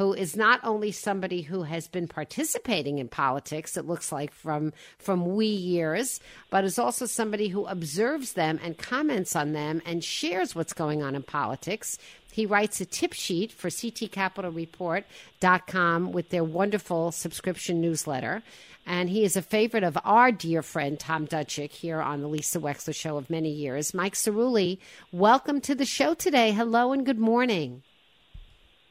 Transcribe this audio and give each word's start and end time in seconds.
who 0.00 0.14
is 0.14 0.34
not 0.34 0.58
only 0.64 0.90
somebody 0.90 1.42
who 1.42 1.64
has 1.64 1.86
been 1.86 2.08
participating 2.08 2.98
in 2.98 3.06
politics, 3.06 3.76
it 3.76 3.86
looks 3.86 4.10
like 4.10 4.32
from 4.32 4.72
from 4.98 5.36
wee 5.36 5.44
years, 5.44 6.20
but 6.48 6.64
is 6.64 6.78
also 6.78 7.04
somebody 7.04 7.48
who 7.48 7.66
observes 7.66 8.32
them 8.32 8.58
and 8.64 8.78
comments 8.78 9.36
on 9.36 9.52
them 9.52 9.82
and 9.84 10.02
shares 10.02 10.54
what's 10.54 10.72
going 10.72 11.02
on 11.02 11.14
in 11.14 11.22
politics. 11.22 11.98
He 12.32 12.46
writes 12.46 12.80
a 12.80 12.86
tip 12.86 13.12
sheet 13.12 13.52
for 13.52 13.68
ctcapitolreport.com 13.68 16.12
with 16.12 16.30
their 16.30 16.44
wonderful 16.44 17.12
subscription 17.12 17.82
newsletter. 17.82 18.42
And 18.86 19.10
he 19.10 19.22
is 19.22 19.36
a 19.36 19.42
favorite 19.42 19.84
of 19.84 19.98
our 20.02 20.32
dear 20.32 20.62
friend 20.62 20.98
Tom 20.98 21.26
Dudchik 21.26 21.72
here 21.72 22.00
on 22.00 22.22
the 22.22 22.28
Lisa 22.28 22.58
Wexler 22.58 22.94
Show 22.94 23.18
of 23.18 23.28
many 23.28 23.50
years. 23.50 23.92
Mike 23.92 24.14
Cerulli, 24.14 24.78
welcome 25.12 25.60
to 25.60 25.74
the 25.74 25.84
show 25.84 26.14
today. 26.14 26.52
Hello 26.52 26.92
and 26.92 27.04
good 27.04 27.18
morning. 27.18 27.82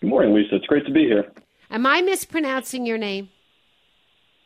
Good 0.02 0.10
morning, 0.10 0.34
Lisa. 0.34 0.56
It's 0.56 0.66
great 0.66 0.86
to 0.86 0.94
be 0.94 1.04
here. 1.06 1.26
Am 1.70 1.86
I 1.86 2.02
mispronouncing 2.02 2.86
your 2.86 2.98
name? 2.98 3.30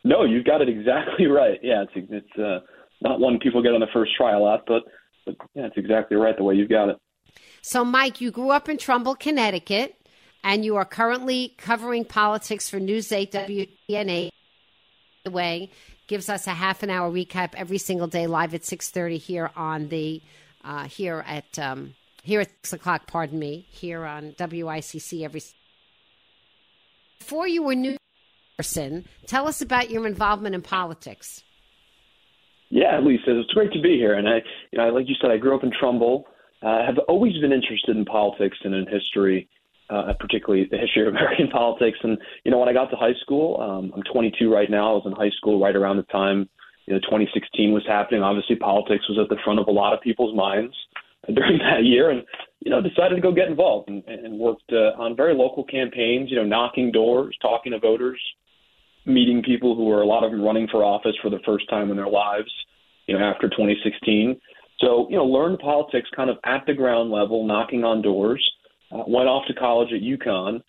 No, 0.02 0.24
you've 0.24 0.44
got 0.44 0.60
it 0.60 0.68
exactly 0.68 1.26
right. 1.30 1.58
Yeah, 1.62 1.84
it's 1.84 2.08
it's 2.10 2.38
uh, 2.38 2.60
not 3.00 3.20
one 3.20 3.38
people 3.38 3.62
get 3.62 3.72
on 3.72 3.80
the 3.80 3.86
first 3.92 4.12
try 4.16 4.32
a 4.32 4.38
lot, 4.38 4.64
but, 4.66 4.82
but 5.24 5.36
yeah, 5.54 5.66
it's 5.66 5.76
exactly 5.76 6.16
right 6.16 6.36
the 6.36 6.42
way 6.42 6.54
you've 6.54 6.68
got 6.68 6.88
it. 6.88 6.96
So, 7.62 7.84
Mike, 7.84 8.20
you 8.20 8.30
grew 8.30 8.50
up 8.50 8.68
in 8.68 8.76
Trumbull, 8.76 9.14
Connecticut, 9.14 9.96
and 10.42 10.64
you 10.64 10.76
are 10.76 10.84
currently 10.84 11.54
covering 11.56 12.04
politics 12.04 12.68
for 12.68 12.78
News 12.78 13.10
8 13.10 13.32
WTNH. 13.32 14.30
The 15.24 15.30
way 15.30 15.70
gives 16.06 16.28
us 16.28 16.46
a 16.46 16.50
half 16.50 16.82
an 16.82 16.90
hour 16.90 17.10
recap 17.10 17.54
every 17.56 17.78
single 17.78 18.06
day 18.08 18.26
live 18.26 18.54
at 18.54 18.62
6:30 18.62 19.18
here 19.18 19.50
on 19.56 19.88
the 19.88 20.20
uh, 20.64 20.84
here 20.84 21.24
at 21.26 21.58
um, 21.58 21.94
here 22.24 22.40
at 22.40 22.48
six 22.62 22.72
o'clock, 22.72 23.06
pardon 23.06 23.38
me, 23.38 23.66
here 23.70 24.04
on 24.04 24.32
WICC 24.32 25.24
every. 25.24 25.42
Before 27.18 27.46
you 27.46 27.62
were 27.62 27.74
new 27.74 27.96
person, 28.56 29.06
tell 29.26 29.46
us 29.46 29.60
about 29.60 29.90
your 29.90 30.06
involvement 30.06 30.54
in 30.54 30.62
politics. 30.62 31.44
Yeah, 32.70 32.98
Lisa, 32.98 33.38
it's 33.38 33.52
great 33.52 33.72
to 33.72 33.80
be 33.80 33.96
here. 33.96 34.14
And 34.14 34.28
I, 34.28 34.36
you 34.72 34.78
know, 34.78 34.88
like 34.88 35.08
you 35.08 35.14
said, 35.20 35.30
I 35.30 35.36
grew 35.36 35.54
up 35.54 35.62
in 35.62 35.70
Trumbull. 35.78 36.26
I 36.62 36.80
uh, 36.80 36.86
have 36.86 36.98
always 37.08 37.36
been 37.38 37.52
interested 37.52 37.96
in 37.96 38.04
politics 38.06 38.56
and 38.64 38.74
in 38.74 38.86
history, 38.86 39.48
uh, 39.90 40.14
particularly 40.18 40.66
the 40.70 40.78
history 40.78 41.06
of 41.06 41.08
American 41.14 41.48
politics. 41.48 41.98
And 42.02 42.18
you 42.44 42.50
know, 42.50 42.58
when 42.58 42.68
I 42.68 42.72
got 42.72 42.90
to 42.90 42.96
high 42.96 43.14
school, 43.20 43.60
um, 43.60 43.92
I'm 43.94 44.02
22 44.10 44.52
right 44.52 44.70
now. 44.70 44.92
I 44.92 44.94
was 44.94 45.02
in 45.06 45.12
high 45.12 45.30
school 45.36 45.60
right 45.60 45.76
around 45.76 45.98
the 45.98 46.04
time 46.04 46.48
you 46.86 46.94
know 46.94 47.00
2016 47.00 47.72
was 47.72 47.84
happening. 47.86 48.22
Obviously, 48.22 48.56
politics 48.56 49.08
was 49.08 49.18
at 49.18 49.28
the 49.28 49.40
front 49.42 49.58
of 49.58 49.68
a 49.68 49.70
lot 49.70 49.92
of 49.92 50.00
people's 50.00 50.34
minds. 50.34 50.74
During 51.32 51.58
that 51.70 51.84
year, 51.84 52.10
and 52.10 52.22
you 52.60 52.70
know 52.70 52.80
decided 52.80 53.16
to 53.16 53.20
go 53.20 53.32
get 53.32 53.48
involved 53.48 53.88
and, 53.88 54.02
and 54.06 54.38
worked 54.38 54.70
uh, 54.72 55.00
on 55.00 55.16
very 55.16 55.34
local 55.34 55.64
campaigns. 55.64 56.30
You 56.30 56.36
know, 56.36 56.44
knocking 56.44 56.92
doors, 56.92 57.36
talking 57.40 57.72
to 57.72 57.78
voters, 57.78 58.20
meeting 59.06 59.42
people 59.42 59.74
who 59.74 59.86
were 59.86 60.02
a 60.02 60.06
lot 60.06 60.24
of 60.24 60.30
them 60.30 60.42
running 60.42 60.68
for 60.70 60.84
office 60.84 61.16
for 61.22 61.30
the 61.30 61.40
first 61.44 61.68
time 61.70 61.90
in 61.90 61.96
their 61.96 62.08
lives. 62.08 62.52
You 63.06 63.18
know, 63.18 63.24
after 63.24 63.48
2016. 63.48 64.40
So 64.80 65.06
you 65.10 65.16
know, 65.16 65.24
learned 65.24 65.58
politics 65.58 66.08
kind 66.16 66.30
of 66.30 66.38
at 66.44 66.64
the 66.66 66.74
ground 66.74 67.10
level, 67.10 67.46
knocking 67.46 67.84
on 67.84 68.02
doors. 68.02 68.44
Uh, 68.92 69.02
went 69.08 69.28
off 69.28 69.46
to 69.46 69.54
college 69.54 69.88
at 69.92 70.02
UConn, 70.02 70.62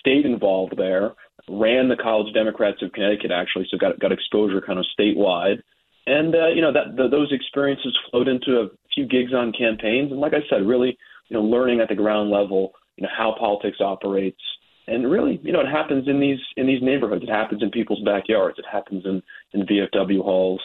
stayed 0.00 0.24
involved 0.24 0.74
there, 0.76 1.12
ran 1.48 1.88
the 1.88 1.96
College 1.96 2.32
Democrats 2.34 2.82
of 2.82 2.92
Connecticut 2.92 3.30
actually, 3.30 3.66
so 3.70 3.78
got 3.78 3.98
got 4.00 4.12
exposure 4.12 4.60
kind 4.60 4.78
of 4.78 4.86
statewide. 4.98 5.62
And 6.06 6.34
uh, 6.34 6.48
you 6.48 6.60
know 6.60 6.72
that 6.72 6.96
the, 6.96 7.08
those 7.08 7.32
experiences 7.32 7.96
flowed 8.10 8.28
into 8.28 8.60
a 8.60 8.68
few 8.94 9.06
gigs 9.06 9.32
on 9.32 9.52
campaigns, 9.52 10.10
and 10.10 10.20
like 10.20 10.34
I 10.34 10.46
said, 10.48 10.66
really 10.66 10.96
you 11.28 11.36
know 11.36 11.42
learning 11.42 11.80
at 11.80 11.88
the 11.88 11.94
ground 11.94 12.30
level, 12.30 12.72
you 12.96 13.02
know 13.02 13.10
how 13.16 13.34
politics 13.38 13.78
operates, 13.80 14.40
and 14.86 15.10
really 15.10 15.40
you 15.42 15.52
know 15.52 15.60
it 15.60 15.70
happens 15.70 16.08
in 16.08 16.20
these 16.20 16.40
in 16.56 16.66
these 16.66 16.82
neighborhoods, 16.82 17.22
it 17.22 17.30
happens 17.30 17.62
in 17.62 17.70
people's 17.70 18.04
backyards, 18.04 18.58
it 18.58 18.64
happens 18.70 19.04
in 19.04 19.22
in 19.52 19.66
VFW 19.66 20.22
halls, 20.22 20.60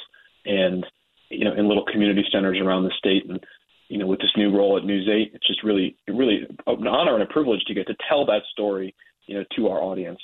and 0.46 0.86
you 1.30 1.46
know 1.46 1.54
in 1.54 1.68
little 1.68 1.86
community 1.86 2.26
centers 2.32 2.60
around 2.60 2.84
the 2.84 2.94
state, 2.98 3.30
and 3.30 3.44
you 3.90 3.98
know 3.98 4.08
with 4.08 4.20
this 4.20 4.36
new 4.36 4.56
role 4.56 4.78
at 4.78 4.86
News 4.86 5.08
Eight, 5.10 5.32
it's 5.34 5.48
just 5.48 5.64
really 5.64 5.98
really 6.08 6.48
an 6.66 6.88
honor 6.88 7.14
and 7.14 7.24
a 7.24 7.28
privilege 7.28 7.64
to 7.68 7.74
get 7.74 7.88
to 7.88 7.96
tell 8.10 8.26
that 8.26 8.42
story, 8.52 8.96
you 9.26 9.36
know, 9.38 9.46
to 9.56 9.68
our 9.68 9.82
audience. 9.82 10.20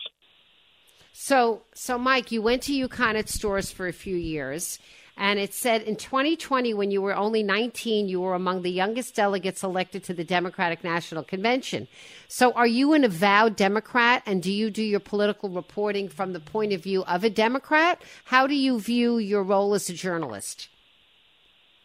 So, 1.16 1.62
so 1.76 2.00
Mike, 2.00 2.32
you 2.32 2.42
went 2.42 2.64
to 2.64 2.74
UConn 2.74 3.14
at 3.14 3.30
Storrs 3.30 3.72
for 3.72 3.88
a 3.88 3.94
few 3.94 4.16
years, 4.16 4.80
and 5.16 5.40
it 5.40 5.54
said 5.54 5.84
in 5.84 5.96
2020, 5.96 6.74
when 6.74 6.90
you 6.90 7.02
were 7.02 7.16
only 7.16 7.44
19, 7.44 8.08
you 8.08 8.22
were 8.22 8.34
among 8.34 8.64
the 8.64 8.72
youngest 8.72 9.16
delegates 9.16 9.64
elected 9.64 10.04
to 10.06 10.14
the 10.14 10.24
Democratic 10.24 10.84
National 10.84 11.24
Convention. 11.24 11.88
So, 12.28 12.52
are 12.54 12.68
you 12.68 12.94
an 12.94 13.04
avowed 13.04 13.56
Democrat? 13.56 14.24
And 14.26 14.42
do 14.42 14.52
you 14.52 14.72
do 14.72 14.82
your 14.82 15.00
political 15.00 15.50
reporting 15.50 16.10
from 16.10 16.34
the 16.34 16.40
point 16.40 16.74
of 16.74 16.82
view 16.82 17.04
of 17.04 17.24
a 17.24 17.30
Democrat? 17.30 18.02
How 18.26 18.48
do 18.48 18.56
you 18.56 18.80
view 18.80 19.20
your 19.20 19.44
role 19.44 19.76
as 19.76 19.88
a 19.90 19.94
journalist? 19.94 20.70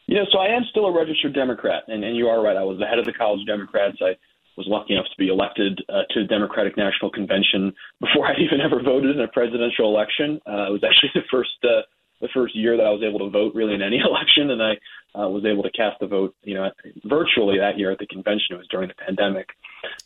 You 0.06 0.16
know, 0.16 0.24
so 0.32 0.38
I 0.38 0.46
am 0.46 0.64
still 0.70 0.86
a 0.86 0.92
registered 0.92 1.34
Democrat. 1.34 1.84
And, 1.86 2.02
and 2.02 2.16
you 2.16 2.28
are 2.28 2.42
right. 2.42 2.56
I 2.56 2.64
was 2.64 2.78
the 2.78 2.86
head 2.86 2.98
of 2.98 3.04
the 3.04 3.12
College 3.12 3.46
Democrats. 3.46 3.98
I 4.00 4.16
was 4.56 4.66
lucky 4.66 4.94
enough 4.94 5.04
to 5.04 5.18
be 5.18 5.28
elected 5.28 5.84
uh, 5.90 6.08
to 6.14 6.22
the 6.22 6.26
Democratic 6.26 6.78
National 6.78 7.10
Convention 7.10 7.74
before 8.00 8.26
I'd 8.28 8.40
even 8.40 8.62
ever 8.62 8.82
voted 8.82 9.14
in 9.14 9.20
a 9.20 9.28
presidential 9.28 9.84
election. 9.84 10.40
Uh, 10.48 10.68
it 10.68 10.72
was 10.72 10.82
actually 10.82 11.10
the 11.14 11.28
first. 11.30 11.50
Uh, 11.62 11.82
the 12.20 12.28
first 12.34 12.56
year 12.56 12.76
that 12.76 12.86
I 12.86 12.90
was 12.90 13.02
able 13.02 13.20
to 13.20 13.30
vote 13.30 13.54
really 13.54 13.74
in 13.74 13.82
any 13.82 13.98
election, 14.04 14.50
and 14.50 14.62
I 14.62 14.72
uh, 15.18 15.28
was 15.28 15.44
able 15.44 15.62
to 15.62 15.70
cast 15.70 15.98
the 16.00 16.06
vote, 16.06 16.34
you 16.42 16.54
know, 16.54 16.70
virtually 17.04 17.58
that 17.58 17.78
year 17.78 17.90
at 17.90 17.98
the 17.98 18.06
convention. 18.06 18.54
It 18.54 18.58
was 18.58 18.68
during 18.68 18.88
the 18.88 18.94
pandemic. 18.94 19.48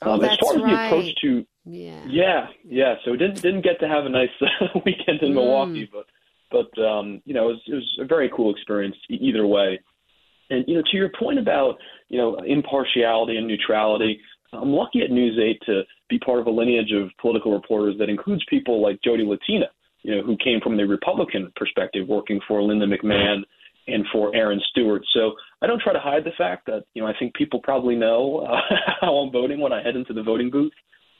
Oh, 0.02 0.12
um, 0.12 0.20
that's 0.20 0.34
as 0.34 0.38
far 0.38 0.56
as 0.56 0.62
right. 0.62 0.70
the 0.70 0.86
approach 0.86 1.14
to, 1.22 1.46
yeah, 1.64 2.04
yeah, 2.06 2.46
yeah. 2.64 2.94
So 3.04 3.16
didn't 3.16 3.42
didn't 3.42 3.62
get 3.62 3.80
to 3.80 3.88
have 3.88 4.06
a 4.06 4.08
nice 4.08 4.30
uh, 4.40 4.78
weekend 4.84 5.22
in 5.22 5.32
Mm. 5.32 5.34
Milwaukee, 5.34 5.90
but 5.90 6.06
but 6.50 6.82
um, 6.82 7.22
you 7.24 7.34
know, 7.34 7.50
it 7.50 7.52
was, 7.52 7.62
it 7.66 7.74
was 7.74 7.98
a 8.00 8.04
very 8.04 8.30
cool 8.34 8.52
experience 8.52 8.96
either 9.08 9.46
way. 9.46 9.80
And 10.50 10.64
you 10.68 10.76
know, 10.76 10.82
to 10.90 10.96
your 10.96 11.10
point 11.18 11.38
about 11.38 11.78
you 12.08 12.18
know 12.18 12.36
impartiality 12.46 13.36
and 13.36 13.46
neutrality, 13.46 14.20
I'm 14.52 14.70
lucky 14.70 15.00
at 15.00 15.10
News 15.10 15.38
8 15.42 15.62
to 15.66 15.82
be 16.08 16.18
part 16.18 16.40
of 16.40 16.46
a 16.46 16.50
lineage 16.50 16.92
of 16.92 17.10
political 17.20 17.52
reporters 17.52 17.96
that 17.98 18.10
includes 18.10 18.44
people 18.48 18.82
like 18.82 19.00
Jodi 19.02 19.24
Latina, 19.24 19.66
you 20.02 20.16
know, 20.16 20.22
who 20.22 20.36
came 20.36 20.60
from 20.60 20.76
the 20.76 20.84
Republican 20.84 21.52
perspective, 21.56 22.08
working 22.08 22.40
for 22.46 22.62
Linda 22.62 22.86
McMahon 22.86 23.42
and 23.88 24.04
for 24.12 24.34
Erin 24.34 24.60
Stewart. 24.70 25.02
So 25.12 25.32
I 25.60 25.66
don't 25.66 25.80
try 25.80 25.92
to 25.92 26.00
hide 26.00 26.24
the 26.24 26.32
fact 26.38 26.66
that 26.66 26.84
you 26.94 27.02
know 27.02 27.08
I 27.08 27.14
think 27.18 27.34
people 27.34 27.60
probably 27.62 27.96
know 27.96 28.46
uh, 28.48 28.76
how 29.00 29.14
I'm 29.16 29.32
voting 29.32 29.60
when 29.60 29.72
I 29.72 29.82
head 29.82 29.96
into 29.96 30.12
the 30.12 30.22
voting 30.22 30.50
booth 30.50 30.72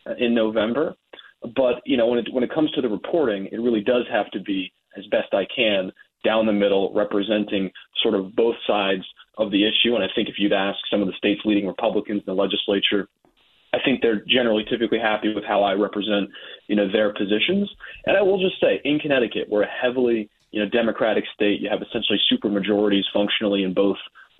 uh, 0.06 0.14
in 0.18 0.34
November. 0.34 0.94
But 1.42 1.82
you 1.84 1.96
know, 1.96 2.06
when 2.06 2.20
it 2.20 2.28
when 2.32 2.44
it 2.44 2.54
comes 2.54 2.70
to 2.72 2.80
the 2.80 2.88
reporting, 2.88 3.48
it 3.50 3.60
really 3.60 3.82
does 3.82 4.04
have 4.10 4.30
to 4.32 4.40
be 4.40 4.72
as 4.96 5.04
best 5.06 5.32
I 5.32 5.46
can 5.54 5.90
down 6.24 6.46
the 6.46 6.52
middle, 6.52 6.92
representing 6.94 7.70
sort 8.02 8.14
of 8.14 8.34
both 8.36 8.54
sides 8.66 9.02
of 9.38 9.50
the 9.50 9.64
issue. 9.64 9.94
And 9.94 10.04
I 10.04 10.08
think 10.14 10.28
if 10.28 10.36
you'd 10.38 10.52
ask 10.52 10.78
some 10.90 11.00
of 11.00 11.08
the 11.08 11.14
state's 11.16 11.40
leading 11.44 11.66
Republicans 11.66 12.20
in 12.20 12.34
the 12.34 12.40
legislature, 12.40 13.08
I 13.72 13.78
think 13.84 14.02
they're 14.02 14.22
generally 14.28 14.64
typically 14.68 14.98
happy 14.98 15.32
with 15.34 15.44
how 15.44 15.62
I 15.62 15.72
represent, 15.72 16.30
you 16.68 16.76
know, 16.76 16.90
their 16.90 17.12
positions. 17.12 17.70
And 18.06 18.16
I 18.16 18.22
will 18.22 18.38
just 18.38 18.60
say, 18.60 18.80
in 18.84 18.98
Connecticut, 18.98 19.48
we're 19.48 19.62
a 19.62 19.68
heavily, 19.68 20.28
you 20.50 20.62
know, 20.62 20.68
Democratic 20.68 21.24
state. 21.34 21.60
You 21.60 21.70
have 21.70 21.80
essentially 21.80 22.20
super 22.28 22.48
majorities 22.48 23.04
functionally 23.12 23.62
in 23.62 23.72
both 23.72 23.96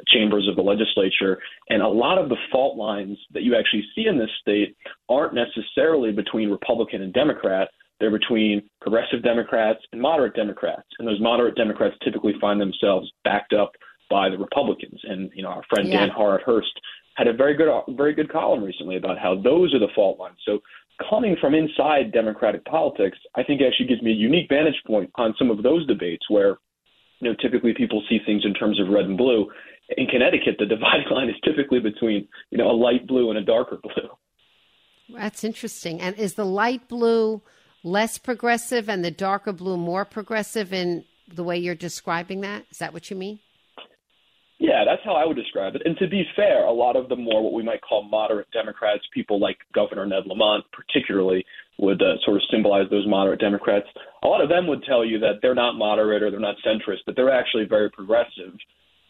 chambers 0.09 0.49
of 0.49 0.57
the 0.57 0.63
legislature, 0.63 1.39
and 1.69 1.83
a 1.83 1.89
lot 1.89 2.19
of 2.19 2.29
the 2.29 2.37
fault 2.51 2.77
lines 2.77 3.17
that 3.33 3.43
you 3.43 3.55
actually 3.55 3.85
see 3.95 4.07
in 4.07 4.19
this 4.19 4.31
state 4.41 4.77
aren't 5.09 5.35
necessarily 5.35 6.13
between 6.13 6.51
Republican 6.51 7.03
and 7.03 7.13
Democrat. 7.13 7.69
They're 8.01 8.11
between 8.11 8.63
progressive 8.81 9.23
Democrats 9.23 9.81
and 9.93 10.01
moderate 10.01 10.35
Democrats, 10.35 10.89
and 10.99 11.07
those 11.07 11.21
moderate 11.21 11.55
Democrats 11.55 11.95
typically 12.03 12.35
find 12.41 12.61
themselves 12.61 13.13
backed 13.23 13.53
up 13.53 13.73
by 14.11 14.29
the 14.29 14.39
Republicans. 14.39 15.01
And 15.05 15.31
you 15.35 15.43
know, 15.43 15.51
our 15.51 15.63
friend 15.69 15.89
Yeah. 15.89 16.01
Dan 16.01 16.09
Hart-Hurst 16.09 16.73
had 17.15 17.29
a 17.29 17.33
very 17.33 17.55
good, 17.55 17.69
very 17.91 18.15
good 18.15 18.31
column 18.31 18.63
recently 18.63 18.97
about 18.97 19.19
how 19.19 19.35
those 19.35 19.75
are 19.75 19.79
the 19.79 19.93
fault 19.95 20.19
lines. 20.19 20.39
So 20.47 20.61
coming 21.09 21.37
from 21.41 21.55
inside 21.55 22.13
Democratic 22.13 22.65
politics, 22.65 23.19
I 23.35 23.43
think 23.43 23.61
actually 23.61 23.87
gives 23.87 24.03
me 24.03 24.13
a 24.13 24.15
unique 24.15 24.49
vantage 24.49 24.81
point 24.87 25.11
on 25.17 25.35
some 25.39 25.51
of 25.51 25.63
those 25.63 25.87
debates 25.87 26.25
where, 26.29 26.59
you 27.21 27.29
know, 27.31 27.37
typically 27.41 27.75
people 27.75 28.03
see 28.09 28.19
things 28.25 28.45
in 28.45 28.55
terms 28.55 28.81
of 28.81 28.89
red 28.89 29.05
and 29.05 29.17
blue. 29.17 29.51
In 29.97 30.07
Connecticut, 30.07 30.57
the 30.59 30.67
dividing 30.77 31.09
line 31.11 31.29
is 31.29 31.37
typically 31.45 31.81
between, 31.81 32.29
you 32.51 32.59
know, 32.59 32.71
a 32.71 32.73
light 32.73 33.07
blue 33.07 33.31
and 33.31 33.39
a 33.39 33.45
darker 33.45 33.79
blue. 33.83 34.09
That's 35.15 35.45
interesting. 35.45 36.01
And 36.01 36.17
is 36.17 36.35
the 36.35 36.47
light 36.47 36.89
blue 36.89 37.43
less 37.85 38.19
progressive 38.19 38.89
and 38.89 39.05
the 39.05 39.11
darker 39.11 39.53
blue 39.53 39.77
more 39.77 40.05
progressive 40.05 40.73
in 40.73 41.05
the 41.29 41.45
way 41.45 41.59
you're 41.59 41.75
describing 41.75 42.41
that? 42.43 42.65
Is 42.71 42.79
that 42.79 42.93
what 42.93 43.11
you 43.11 43.17
mean? 43.17 43.41
Yeah, 44.63 44.85
that's 44.87 45.03
how 45.05 45.15
I 45.15 45.27
would 45.27 45.37
describe 45.37 45.75
it. 45.75 45.83
And 45.85 45.97
to 45.99 46.07
be 46.07 46.23
fair, 46.37 46.67
a 46.67 46.73
lot 46.73 46.95
of 46.95 47.09
the 47.09 47.17
more 47.17 47.43
what 47.43 47.53
we 47.53 47.65
might 47.65 47.81
call 47.81 48.05
moderate 48.05 48.47
Democrats, 48.53 49.03
people 49.13 49.41
like 49.41 49.59
Governor 49.75 50.07
Ned 50.07 50.25
Lamont 50.27 50.65
particularly, 50.73 51.45
would 51.79 52.01
uh, 52.01 52.15
sort 52.25 52.37
of 52.37 52.43
symbolize 52.49 52.89
those 52.89 53.05
moderate 53.09 53.41
Democrats. 53.41 53.89
A 54.23 54.29
lot 54.29 54.41
of 54.41 54.49
them 54.49 54.69
would 54.69 54.85
tell 54.85 55.05
you 55.05 55.19
that 55.19 55.41
they're 55.43 55.57
not 55.57 55.73
moderate 55.73 56.23
or 56.23 56.31
they're 56.31 56.39
not 56.39 56.55
centrist, 56.65 57.01
but 57.07 57.17
they're 57.17 57.33
actually 57.33 57.65
very 57.65 57.91
progressive 57.91 58.55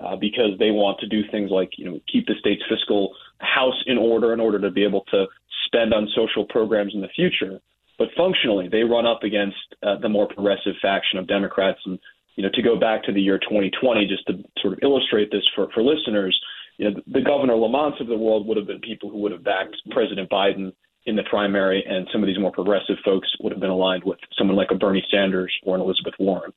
uh, 0.01 0.17
because 0.17 0.59
they 0.59 0.71
want 0.71 0.99
to 1.01 1.07
do 1.07 1.21
things 1.31 1.51
like, 1.51 1.73
you 1.77 1.85
know, 1.85 2.01
keep 2.11 2.27
the 2.27 2.35
state's 2.41 2.63
fiscal 2.71 3.13
house 3.41 3.77
in 3.87 3.99
order 3.99 4.33
in 4.33 4.41
order 4.41 4.59
to 4.59 4.71
be 4.71 4.83
able 4.83 5.05
to 5.11 5.27
spend 5.67 5.93
on 5.93 6.09
social 6.17 6.47
programs 6.47 6.95
in 6.95 7.03
the 7.03 7.13
future. 7.15 7.61
But 7.99 8.09
functionally, 8.17 8.69
they 8.73 8.85
run 8.85 9.05
up 9.05 9.23
against 9.23 9.59
uh, 9.83 9.99
the 10.01 10.09
more 10.09 10.27
progressive 10.29 10.77
faction 10.81 11.19
of 11.19 11.29
Democrats 11.29 11.81
and 11.85 11.99
you 12.37 12.43
know, 12.43 12.51
to 12.55 12.63
go 12.63 12.79
back 12.79 13.03
to 13.05 13.13
the 13.13 13.21
year 13.21 13.39
2020, 13.39 14.07
just 14.07 14.27
to 14.27 14.43
sort 14.61 14.75
of 14.75 14.81
illustrate 14.83 15.31
this 15.31 15.43
for, 15.55 15.69
for 15.75 15.83
listeners, 15.83 16.39
you 16.79 16.91
know, 16.91 17.01
the 17.07 17.21
Governor 17.21 17.55
Lamonts 17.55 18.01
of 18.01 18.07
the 18.07 18.17
world 18.17 18.47
would 18.47 18.57
have 18.57 18.67
been 18.67 18.81
people 18.81 19.11
who 19.11 19.19
would 19.19 19.33
have 19.33 19.45
backed 19.45 19.77
President 19.91 20.31
Biden 20.31 20.73
in 21.05 21.17
the 21.17 21.23
primary, 21.29 21.85
and 21.87 22.07
some 22.13 22.23
of 22.23 22.27
these 22.27 22.39
more 22.39 22.53
progressive 22.53 22.97
folks 23.05 23.29
would 23.41 23.53
have 23.53 23.61
been 23.61 23.71
aligned 23.71 24.05
with 24.05 24.19
someone 24.39 24.57
like 24.57 24.71
a 24.71 24.75
Bernie 24.75 25.05
Sanders 25.11 25.53
or 25.65 25.75
an 25.75 25.81
Elizabeth 25.81 26.15
Warren. 26.19 26.53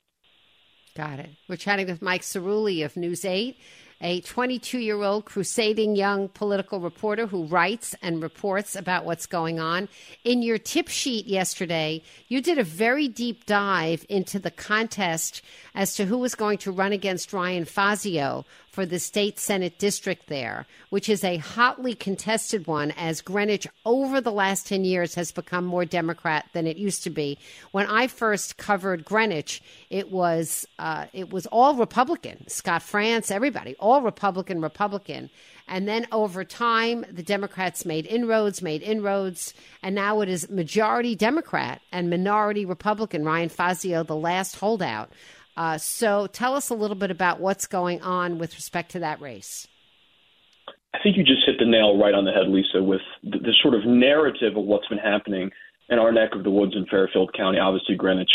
Got 0.96 1.18
it. 1.18 1.30
We're 1.48 1.56
chatting 1.56 1.86
with 1.86 2.00
Mike 2.00 2.22
Cerulli 2.22 2.84
of 2.84 2.96
News 2.96 3.24
8, 3.24 3.58
a 4.00 4.20
22 4.20 4.78
year 4.78 5.02
old 5.02 5.24
crusading 5.24 5.96
young 5.96 6.28
political 6.28 6.80
reporter 6.80 7.26
who 7.26 7.44
writes 7.44 7.94
and 8.02 8.22
reports 8.22 8.76
about 8.76 9.04
what's 9.04 9.26
going 9.26 9.58
on. 9.58 9.88
In 10.24 10.42
your 10.42 10.58
tip 10.58 10.88
sheet 10.88 11.26
yesterday, 11.26 12.02
you 12.28 12.40
did 12.40 12.58
a 12.58 12.64
very 12.64 13.08
deep 13.08 13.46
dive 13.46 14.04
into 14.08 14.38
the 14.38 14.50
contest 14.50 15.42
as 15.74 15.94
to 15.96 16.04
who 16.04 16.18
was 16.18 16.34
going 16.34 16.58
to 16.58 16.72
run 16.72 16.92
against 16.92 17.32
Ryan 17.32 17.64
Fazio 17.64 18.44
for 18.76 18.84
the 18.84 18.98
state 18.98 19.38
Senate 19.38 19.78
district 19.78 20.26
there, 20.26 20.66
which 20.90 21.08
is 21.08 21.24
a 21.24 21.38
hotly 21.38 21.94
contested 21.94 22.66
one 22.66 22.90
as 22.90 23.22
Greenwich 23.22 23.66
over 23.86 24.20
the 24.20 24.30
last 24.30 24.66
10 24.66 24.84
years 24.84 25.14
has 25.14 25.32
become 25.32 25.64
more 25.64 25.86
Democrat 25.86 26.44
than 26.52 26.66
it 26.66 26.76
used 26.76 27.02
to 27.04 27.08
be. 27.08 27.38
When 27.72 27.86
I 27.86 28.06
first 28.06 28.58
covered 28.58 29.02
Greenwich, 29.02 29.62
it 29.88 30.12
was 30.12 30.66
uh, 30.78 31.06
it 31.14 31.32
was 31.32 31.46
all 31.46 31.74
Republican. 31.76 32.46
Scott 32.48 32.82
Frantz, 32.82 33.30
everybody, 33.30 33.76
all 33.76 34.02
Republican, 34.02 34.60
Republican. 34.60 35.30
And 35.68 35.88
then 35.88 36.06
over 36.12 36.44
time, 36.44 37.06
the 37.10 37.22
Democrats 37.22 37.86
made 37.86 38.04
inroads, 38.04 38.60
made 38.60 38.82
inroads, 38.82 39.54
and 39.82 39.94
now 39.94 40.20
it 40.20 40.28
is 40.28 40.50
majority 40.50 41.16
Democrat 41.16 41.80
and 41.92 42.10
minority 42.10 42.66
Republican. 42.66 43.24
Ryan 43.24 43.48
Fazio, 43.48 44.02
the 44.02 44.14
last 44.14 44.56
holdout. 44.56 45.10
Uh, 45.56 45.78
so 45.78 46.26
tell 46.26 46.54
us 46.54 46.68
a 46.68 46.74
little 46.74 46.96
bit 46.96 47.10
about 47.10 47.40
what's 47.40 47.66
going 47.66 48.02
on 48.02 48.38
with 48.38 48.54
respect 48.54 48.90
to 48.92 48.98
that 48.98 49.20
race. 49.20 49.66
I 50.94 50.98
think 51.02 51.16
you 51.16 51.24
just 51.24 51.44
hit 51.46 51.56
the 51.58 51.66
nail 51.66 51.98
right 51.98 52.14
on 52.14 52.24
the 52.24 52.32
head, 52.32 52.48
Lisa, 52.48 52.82
with 52.82 53.00
the, 53.22 53.38
the 53.38 53.54
sort 53.62 53.74
of 53.74 53.84
narrative 53.84 54.56
of 54.56 54.64
what's 54.64 54.88
been 54.88 54.98
happening 54.98 55.50
in 55.88 55.98
our 55.98 56.12
neck 56.12 56.30
of 56.32 56.42
the 56.42 56.50
woods 56.50 56.74
in 56.74 56.86
Fairfield 56.86 57.32
County. 57.34 57.58
Obviously, 57.58 57.96
Greenwich, 57.96 58.30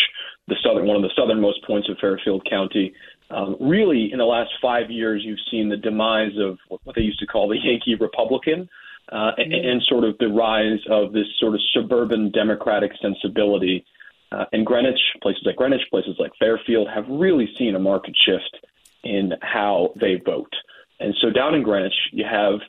the 0.47 0.55
southern 0.63 0.87
one 0.87 0.95
of 0.95 1.01
the 1.01 1.11
southernmost 1.15 1.65
points 1.65 1.89
of 1.89 1.97
Fairfield 1.99 2.45
County. 2.49 2.93
Um, 3.29 3.55
really, 3.59 4.11
in 4.11 4.19
the 4.19 4.25
last 4.25 4.51
five 4.61 4.89
years, 4.89 5.21
you've 5.25 5.39
seen 5.49 5.69
the 5.69 5.77
demise 5.77 6.37
of 6.37 6.57
what 6.67 6.95
they 6.95 7.01
used 7.01 7.19
to 7.19 7.27
call 7.27 7.47
the 7.47 7.57
Yankee 7.57 7.95
Republican, 7.95 8.69
uh, 9.11 9.31
and, 9.37 9.53
and 9.53 9.81
sort 9.83 10.03
of 10.03 10.17
the 10.19 10.27
rise 10.27 10.79
of 10.89 11.13
this 11.13 11.25
sort 11.39 11.55
of 11.55 11.61
suburban 11.73 12.31
Democratic 12.31 12.91
sensibility. 13.01 13.85
Uh, 14.31 14.45
and 14.53 14.65
Greenwich, 14.65 14.99
places 15.21 15.43
like 15.45 15.57
Greenwich, 15.57 15.81
places 15.89 16.15
like 16.17 16.31
Fairfield, 16.39 16.87
have 16.93 17.05
really 17.09 17.49
seen 17.57 17.75
a 17.75 17.79
market 17.79 18.15
shift 18.25 18.65
in 19.03 19.33
how 19.41 19.93
they 19.99 20.21
vote. 20.25 20.53
And 20.99 21.13
so 21.21 21.29
down 21.29 21.55
in 21.55 21.63
Greenwich, 21.63 21.93
you 22.11 22.23
have 22.29 22.59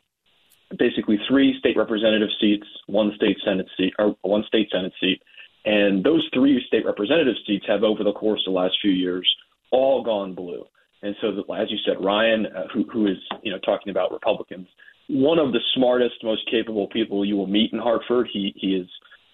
basically 0.79 1.19
three 1.29 1.57
state 1.59 1.77
representative 1.77 2.31
seats, 2.41 2.67
one 2.87 3.13
state 3.17 3.37
senate 3.45 3.69
seat, 3.77 3.93
or 3.99 4.17
one 4.23 4.45
state 4.49 4.69
senate 4.73 4.93
seat, 5.01 5.23
and 5.65 6.03
those 6.03 6.27
three 6.35 6.63
state 6.67 6.85
representative 6.85 7.37
seats 7.47 7.65
have, 7.69 7.85
over 7.85 8.03
the 8.03 8.13
course 8.13 8.43
of 8.47 8.53
the 8.53 8.59
last 8.59 8.77
few 8.81 8.91
years, 8.91 9.29
all 9.71 10.03
gone 10.03 10.35
blue. 10.35 10.65
And 11.03 11.15
so, 11.21 11.33
the, 11.33 11.53
as 11.55 11.71
you 11.71 11.79
said, 11.85 12.03
Ryan, 12.03 12.47
uh, 12.47 12.67
who, 12.73 12.85
who 12.91 13.07
is 13.07 13.19
you 13.43 13.53
know 13.53 13.59
talking 13.59 13.91
about 13.91 14.13
Republicans, 14.13 14.69
one 15.09 15.39
of 15.39 15.53
the 15.53 15.61
smartest, 15.75 16.15
most 16.23 16.49
capable 16.51 16.87
people 16.89 17.25
you 17.25 17.37
will 17.37 17.47
meet 17.47 17.73
in 17.73 17.79
Hartford. 17.79 18.29
He 18.33 18.53
he 18.57 18.75
is 18.77 18.89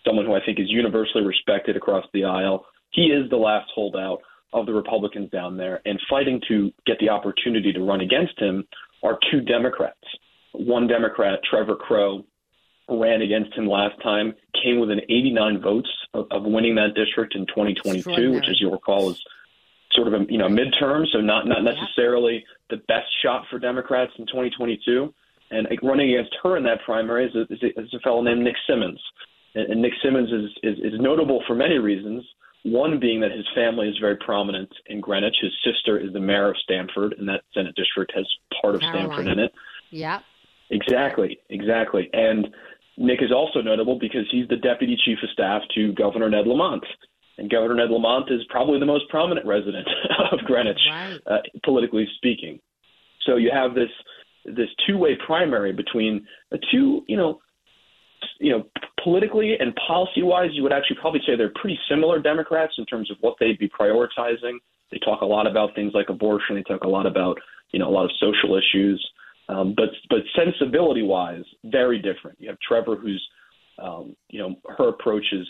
someone 0.08 0.24
who 0.24 0.34
I 0.34 0.44
think 0.44 0.58
is 0.58 0.66
universally 0.68 1.24
respected 1.24 1.76
across 1.76 2.04
the 2.14 2.24
aisle. 2.24 2.64
He 2.90 3.06
is 3.06 3.28
the 3.30 3.36
last 3.36 3.68
holdout 3.74 4.20
of 4.52 4.66
the 4.66 4.72
Republicans 4.72 5.30
down 5.30 5.56
there, 5.56 5.82
and 5.84 6.00
fighting 6.08 6.40
to 6.48 6.72
get 6.86 6.98
the 7.00 7.10
opportunity 7.10 7.72
to 7.72 7.80
run 7.80 8.00
against 8.00 8.38
him 8.40 8.66
are 9.02 9.18
two 9.30 9.40
Democrats. 9.42 10.00
One 10.52 10.86
Democrat, 10.86 11.40
Trevor 11.48 11.76
Crow, 11.76 12.24
ran 12.88 13.20
against 13.20 13.52
him 13.54 13.66
last 13.66 14.00
time, 14.02 14.34
came 14.62 14.80
within 14.80 15.00
89 15.00 15.60
votes 15.60 15.90
of, 16.14 16.26
of 16.30 16.44
winning 16.44 16.74
that 16.76 16.94
district 16.94 17.34
in 17.34 17.46
2022, 17.46 18.32
which, 18.32 18.48
as 18.48 18.58
you'll 18.60 18.72
recall, 18.72 19.10
is 19.10 19.22
sort 19.92 20.08
of 20.08 20.14
a 20.14 20.24
you 20.32 20.38
know 20.38 20.48
midterm, 20.48 21.04
so 21.12 21.20
not 21.20 21.46
not 21.46 21.62
necessarily 21.62 22.44
the 22.70 22.76
best 22.88 23.06
shot 23.22 23.44
for 23.50 23.58
Democrats 23.58 24.12
in 24.18 24.26
2022. 24.26 25.12
And 25.50 25.66
running 25.82 26.10
against 26.10 26.36
her 26.42 26.58
in 26.58 26.64
that 26.64 26.82
primary 26.84 27.26
is 27.26 27.34
a, 27.34 27.42
is 27.52 27.62
a, 27.62 27.80
is 27.80 27.94
a 27.94 28.00
fellow 28.00 28.20
named 28.20 28.42
Nick 28.42 28.56
Simmons. 28.68 29.00
And, 29.54 29.72
and 29.72 29.82
Nick 29.82 29.92
Simmons 30.02 30.30
is, 30.30 30.50
is 30.62 30.78
is 30.92 31.00
notable 31.00 31.42
for 31.46 31.54
many 31.54 31.78
reasons. 31.78 32.24
One 32.64 32.98
being 32.98 33.20
that 33.20 33.30
his 33.30 33.46
family 33.54 33.88
is 33.88 33.96
very 34.00 34.16
prominent 34.16 34.68
in 34.86 35.00
Greenwich. 35.00 35.36
His 35.40 35.52
sister 35.64 35.98
is 35.98 36.12
the 36.12 36.20
mayor 36.20 36.50
of 36.50 36.56
Stamford, 36.62 37.14
and 37.18 37.28
that 37.28 37.42
Senate 37.54 37.74
district 37.76 38.12
has 38.14 38.26
part 38.60 38.74
of 38.74 38.80
Stamford 38.82 39.10
Caroline. 39.26 39.28
in 39.28 39.38
it. 39.38 39.52
Yeah. 39.90 40.20
Exactly, 40.70 41.38
exactly. 41.50 42.10
And 42.12 42.48
Nick 42.98 43.22
is 43.22 43.32
also 43.32 43.62
notable 43.62 43.98
because 43.98 44.26
he's 44.30 44.46
the 44.48 44.56
deputy 44.56 44.98
chief 45.04 45.18
of 45.22 45.30
staff 45.30 45.62
to 45.76 45.92
Governor 45.94 46.28
Ned 46.28 46.46
Lamont. 46.46 46.84
And 47.38 47.48
Governor 47.48 47.76
Ned 47.76 47.90
Lamont 47.90 48.30
is 48.30 48.40
probably 48.50 48.78
the 48.80 48.86
most 48.86 49.08
prominent 49.08 49.46
resident 49.46 49.86
of 50.32 50.40
Greenwich, 50.40 50.76
Right. 50.90 51.18
uh, 51.26 51.38
politically 51.64 52.06
speaking. 52.16 52.58
So 53.24 53.36
you 53.36 53.50
have 53.52 53.74
this 53.74 53.88
this 54.44 54.68
two 54.86 54.98
way 54.98 55.16
primary 55.26 55.72
between 55.72 56.26
the 56.50 56.58
two, 56.72 57.04
you 57.06 57.16
know, 57.16 57.38
you 58.38 58.52
know, 58.52 58.64
politically 59.02 59.56
and 59.58 59.74
policy 59.86 60.22
wise, 60.22 60.50
you 60.52 60.62
would 60.62 60.72
actually 60.72 60.96
probably 61.00 61.20
say 61.26 61.36
they're 61.36 61.52
pretty 61.60 61.78
similar 61.88 62.20
Democrats 62.20 62.74
in 62.78 62.86
terms 62.86 63.10
of 63.10 63.16
what 63.20 63.34
they'd 63.40 63.58
be 63.58 63.68
prioritizing. 63.68 64.58
They 64.90 64.98
talk 65.04 65.22
a 65.22 65.26
lot 65.26 65.46
about 65.46 65.74
things 65.74 65.92
like 65.94 66.08
abortion. 66.08 66.56
They 66.56 66.62
talk 66.62 66.84
a 66.84 66.88
lot 66.88 67.06
about, 67.06 67.38
you 67.72 67.78
know, 67.78 67.88
a 67.88 67.90
lot 67.90 68.04
of 68.04 68.10
social 68.20 68.56
issues. 68.56 69.04
Um, 69.48 69.74
but 69.76 69.90
but 70.10 70.20
sensibility 70.36 71.02
wise, 71.02 71.44
very 71.64 71.98
different. 71.98 72.38
You 72.40 72.50
have 72.50 72.58
Trevor, 72.60 72.96
who's, 72.96 73.26
um, 73.82 74.14
you 74.28 74.40
know, 74.40 74.56
her 74.76 74.88
approach 74.88 75.24
is 75.32 75.46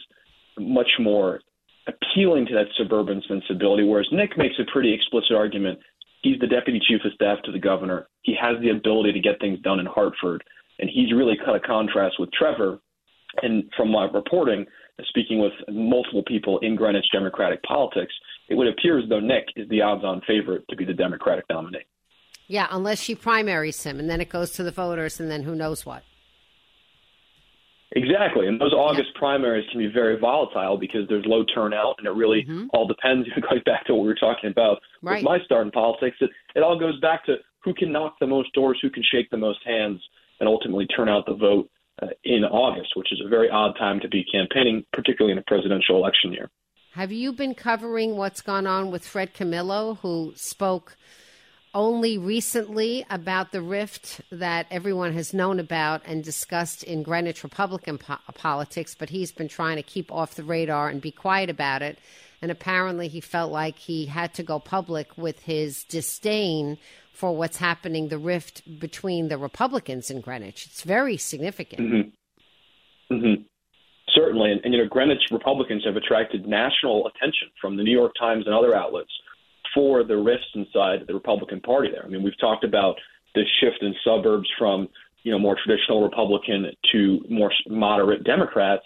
much 0.58 0.90
more 1.00 1.40
appealing 1.88 2.46
to 2.46 2.54
that 2.54 2.66
suburban 2.76 3.22
sensibility, 3.26 3.82
whereas 3.82 4.06
Nick 4.12 4.36
makes 4.36 4.54
a 4.58 4.70
pretty 4.70 4.92
explicit 4.92 5.32
argument. 5.36 5.78
He's 6.22 6.38
the 6.40 6.46
deputy 6.46 6.80
chief 6.86 7.00
of 7.04 7.12
staff 7.12 7.38
to 7.44 7.52
the 7.52 7.58
governor. 7.58 8.08
He 8.22 8.36
has 8.40 8.60
the 8.60 8.70
ability 8.70 9.12
to 9.12 9.20
get 9.20 9.40
things 9.40 9.58
done 9.60 9.80
in 9.80 9.86
Hartford, 9.86 10.44
and 10.78 10.90
he's 10.92 11.12
really 11.12 11.36
kind 11.36 11.56
of 11.56 11.62
contrast 11.62 12.16
with 12.18 12.30
Trevor. 12.32 12.78
And 13.42 13.64
from 13.76 13.90
my 13.90 14.04
reporting, 14.04 14.66
speaking 15.08 15.38
with 15.38 15.52
multiple 15.68 16.22
people 16.26 16.58
in 16.60 16.76
Greenwich 16.76 17.06
Democratic 17.12 17.62
politics, 17.62 18.12
it 18.48 18.54
would 18.54 18.66
appear 18.66 18.98
as 18.98 19.08
though 19.08 19.20
Nick 19.20 19.44
is 19.56 19.68
the 19.68 19.82
odds-on 19.82 20.22
favorite 20.26 20.64
to 20.70 20.76
be 20.76 20.84
the 20.84 20.94
Democratic 20.94 21.44
nominee. 21.50 21.86
Yeah, 22.46 22.66
unless 22.70 23.00
she 23.00 23.14
primaries 23.14 23.82
him 23.82 24.00
and 24.00 24.08
then 24.08 24.20
it 24.20 24.30
goes 24.30 24.52
to 24.52 24.62
the 24.62 24.70
voters 24.70 25.20
and 25.20 25.30
then 25.30 25.42
who 25.42 25.54
knows 25.54 25.84
what. 25.84 26.02
Exactly, 27.92 28.46
and 28.46 28.60
those 28.60 28.74
August 28.74 29.10
yeah. 29.14 29.18
primaries 29.18 29.66
can 29.70 29.80
be 29.80 29.86
very 29.86 30.18
volatile 30.18 30.76
because 30.76 31.08
there's 31.08 31.24
low 31.24 31.42
turnout, 31.54 31.94
and 31.96 32.06
it 32.06 32.10
really 32.10 32.44
mm-hmm. 32.44 32.66
all 32.74 32.86
depends. 32.86 33.26
Going 33.48 33.62
back 33.64 33.86
to 33.86 33.94
what 33.94 34.02
we 34.02 34.08
were 34.08 34.14
talking 34.14 34.50
about 34.50 34.78
right. 35.00 35.16
with 35.16 35.24
my 35.24 35.38
start 35.44 35.64
in 35.64 35.70
politics, 35.70 36.16
it, 36.20 36.30
it 36.54 36.62
all 36.62 36.78
goes 36.78 37.00
back 37.00 37.24
to 37.26 37.36
who 37.64 37.72
can 37.72 37.90
knock 37.90 38.16
the 38.20 38.26
most 38.26 38.52
doors, 38.52 38.78
who 38.82 38.90
can 38.90 39.02
shake 39.10 39.30
the 39.30 39.38
most 39.38 39.60
hands, 39.64 40.02
and 40.40 40.48
ultimately 40.48 40.86
turn 40.86 41.08
out 41.08 41.26
the 41.26 41.34
vote 41.34 41.70
uh, 42.02 42.08
in 42.24 42.44
August, 42.44 42.92
which 42.96 43.12
is 43.12 43.20
a 43.24 43.28
very 43.28 43.50
odd 43.50 43.74
time 43.78 44.00
to 44.00 44.08
be 44.08 44.24
campaigning, 44.24 44.84
particularly 44.92 45.32
in 45.32 45.38
a 45.38 45.44
presidential 45.46 45.96
election 45.96 46.32
year. 46.32 46.48
Have 46.92 47.12
you 47.12 47.32
been 47.32 47.54
covering 47.54 48.16
what's 48.16 48.40
gone 48.40 48.66
on 48.66 48.90
with 48.90 49.06
Fred 49.06 49.34
Camillo, 49.34 49.98
who 50.02 50.32
spoke 50.36 50.96
only 51.74 52.16
recently 52.18 53.04
about 53.10 53.52
the 53.52 53.60
rift 53.60 54.20
that 54.32 54.66
everyone 54.70 55.12
has 55.12 55.34
known 55.34 55.60
about 55.60 56.02
and 56.06 56.24
discussed 56.24 56.82
in 56.82 57.02
Greenwich 57.02 57.44
Republican 57.44 57.98
po- 57.98 58.16
politics, 58.34 58.96
but 58.98 59.10
he's 59.10 59.32
been 59.32 59.48
trying 59.48 59.76
to 59.76 59.82
keep 59.82 60.10
off 60.10 60.34
the 60.34 60.42
radar 60.42 60.88
and 60.88 61.00
be 61.00 61.10
quiet 61.10 61.50
about 61.50 61.82
it. 61.82 61.98
And 62.40 62.50
apparently, 62.50 63.08
he 63.08 63.20
felt 63.20 63.50
like 63.50 63.78
he 63.78 64.06
had 64.06 64.34
to 64.34 64.42
go 64.42 64.58
public 64.58 65.16
with 65.16 65.40
his 65.40 65.84
disdain 65.84 66.78
for 67.12 67.36
what's 67.36 67.56
happening, 67.56 68.08
the 68.08 68.18
rift 68.18 68.78
between 68.78 69.28
the 69.28 69.38
Republicans 69.38 70.10
in 70.10 70.20
Greenwich. 70.20 70.66
It's 70.66 70.82
very 70.82 71.16
significant. 71.16 71.80
Mm-hmm. 71.80 73.14
Mm-hmm. 73.14 73.42
Certainly. 74.14 74.52
And, 74.52 74.60
and, 74.64 74.74
you 74.74 74.82
know, 74.82 74.88
Greenwich 74.88 75.22
Republicans 75.32 75.84
have 75.84 75.96
attracted 75.96 76.46
national 76.46 77.08
attention 77.08 77.48
from 77.60 77.76
the 77.76 77.82
New 77.82 77.96
York 77.96 78.12
Times 78.18 78.44
and 78.46 78.54
other 78.54 78.74
outlets 78.74 79.10
for 79.74 80.04
the 80.04 80.16
rifts 80.16 80.46
inside 80.54 81.00
the 81.06 81.14
Republican 81.14 81.60
Party 81.60 81.90
there. 81.90 82.04
I 82.04 82.08
mean, 82.08 82.22
we've 82.22 82.38
talked 82.40 82.64
about 82.64 82.96
this 83.34 83.46
shift 83.60 83.82
in 83.82 83.94
suburbs 84.04 84.48
from 84.58 84.88
you 85.22 85.32
know 85.32 85.38
more 85.38 85.56
traditional 85.62 86.02
Republican 86.02 86.66
to 86.92 87.24
more 87.28 87.52
moderate 87.68 88.24
Democrats. 88.24 88.84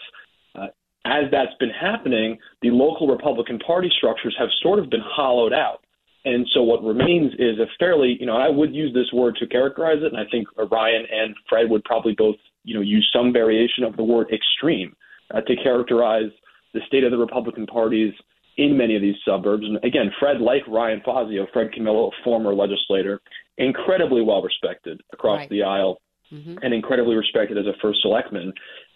Uh, 0.55 0.67
as 1.05 1.25
that's 1.31 1.55
been 1.59 1.71
happening, 1.71 2.39
the 2.61 2.71
local 2.71 3.09
Republican 3.09 3.59
Party 3.59 3.91
structures 3.97 4.37
have 4.39 4.49
sort 4.63 4.79
of 4.79 4.91
been 4.91 5.03
hollowed 5.05 5.53
out. 5.53 5.85
And 6.25 6.47
so 6.55 6.63
what 6.63 6.85
remains 6.85 7.33
is 7.35 7.59
a 7.59 7.67
fairly, 7.79 8.17
you 8.21 8.27
know, 8.27 8.37
I 8.37 8.49
would 8.49 8.73
use 8.73 8.95
this 8.95 9.13
word 9.13 9.37
to 9.41 9.47
characterize 9.47 9.99
it, 10.03 10.13
and 10.13 10.17
I 10.17 10.31
think 10.31 10.47
Ryan 10.71 11.05
and 11.11 11.35
Fred 11.49 11.69
would 11.69 11.83
probably 11.83 12.15
both, 12.17 12.37
you 12.63 12.75
know, 12.75 12.81
use 12.81 13.09
some 13.13 13.33
variation 13.33 13.83
of 13.83 13.97
the 13.97 14.05
word 14.05 14.29
extreme 14.33 14.95
uh, 15.35 15.41
to 15.41 15.57
characterize 15.57 16.31
the 16.75 16.81
state 16.87 17.03
of 17.03 17.11
the 17.11 17.19
Republican 17.19 17.67
parties 17.67 18.15
in 18.57 18.77
many 18.77 18.95
of 18.95 19.03
these 19.03 19.17
suburbs. 19.27 19.65
And 19.65 19.79
again, 19.79 20.13
Fred, 20.21 20.41
like 20.41 20.63
Ryan 20.69 21.03
Fazio, 21.05 21.47
Fred 21.53 21.73
Camillo, 21.73 22.09
a 22.09 22.25
former 22.25 22.55
legislator, 22.55 23.21
incredibly 23.59 24.23
well 24.23 24.43
respected 24.43 25.01
across 25.13 25.41
right. 25.41 25.51
the 25.51 25.63
aisle 25.63 26.01
mm-hmm. 26.33 26.57
and 26.63 26.75
incredibly 26.75 27.17
respected 27.17 27.59
as 27.59 27.67
a 27.67 27.77
first 27.81 28.01
selectman. 28.03 28.53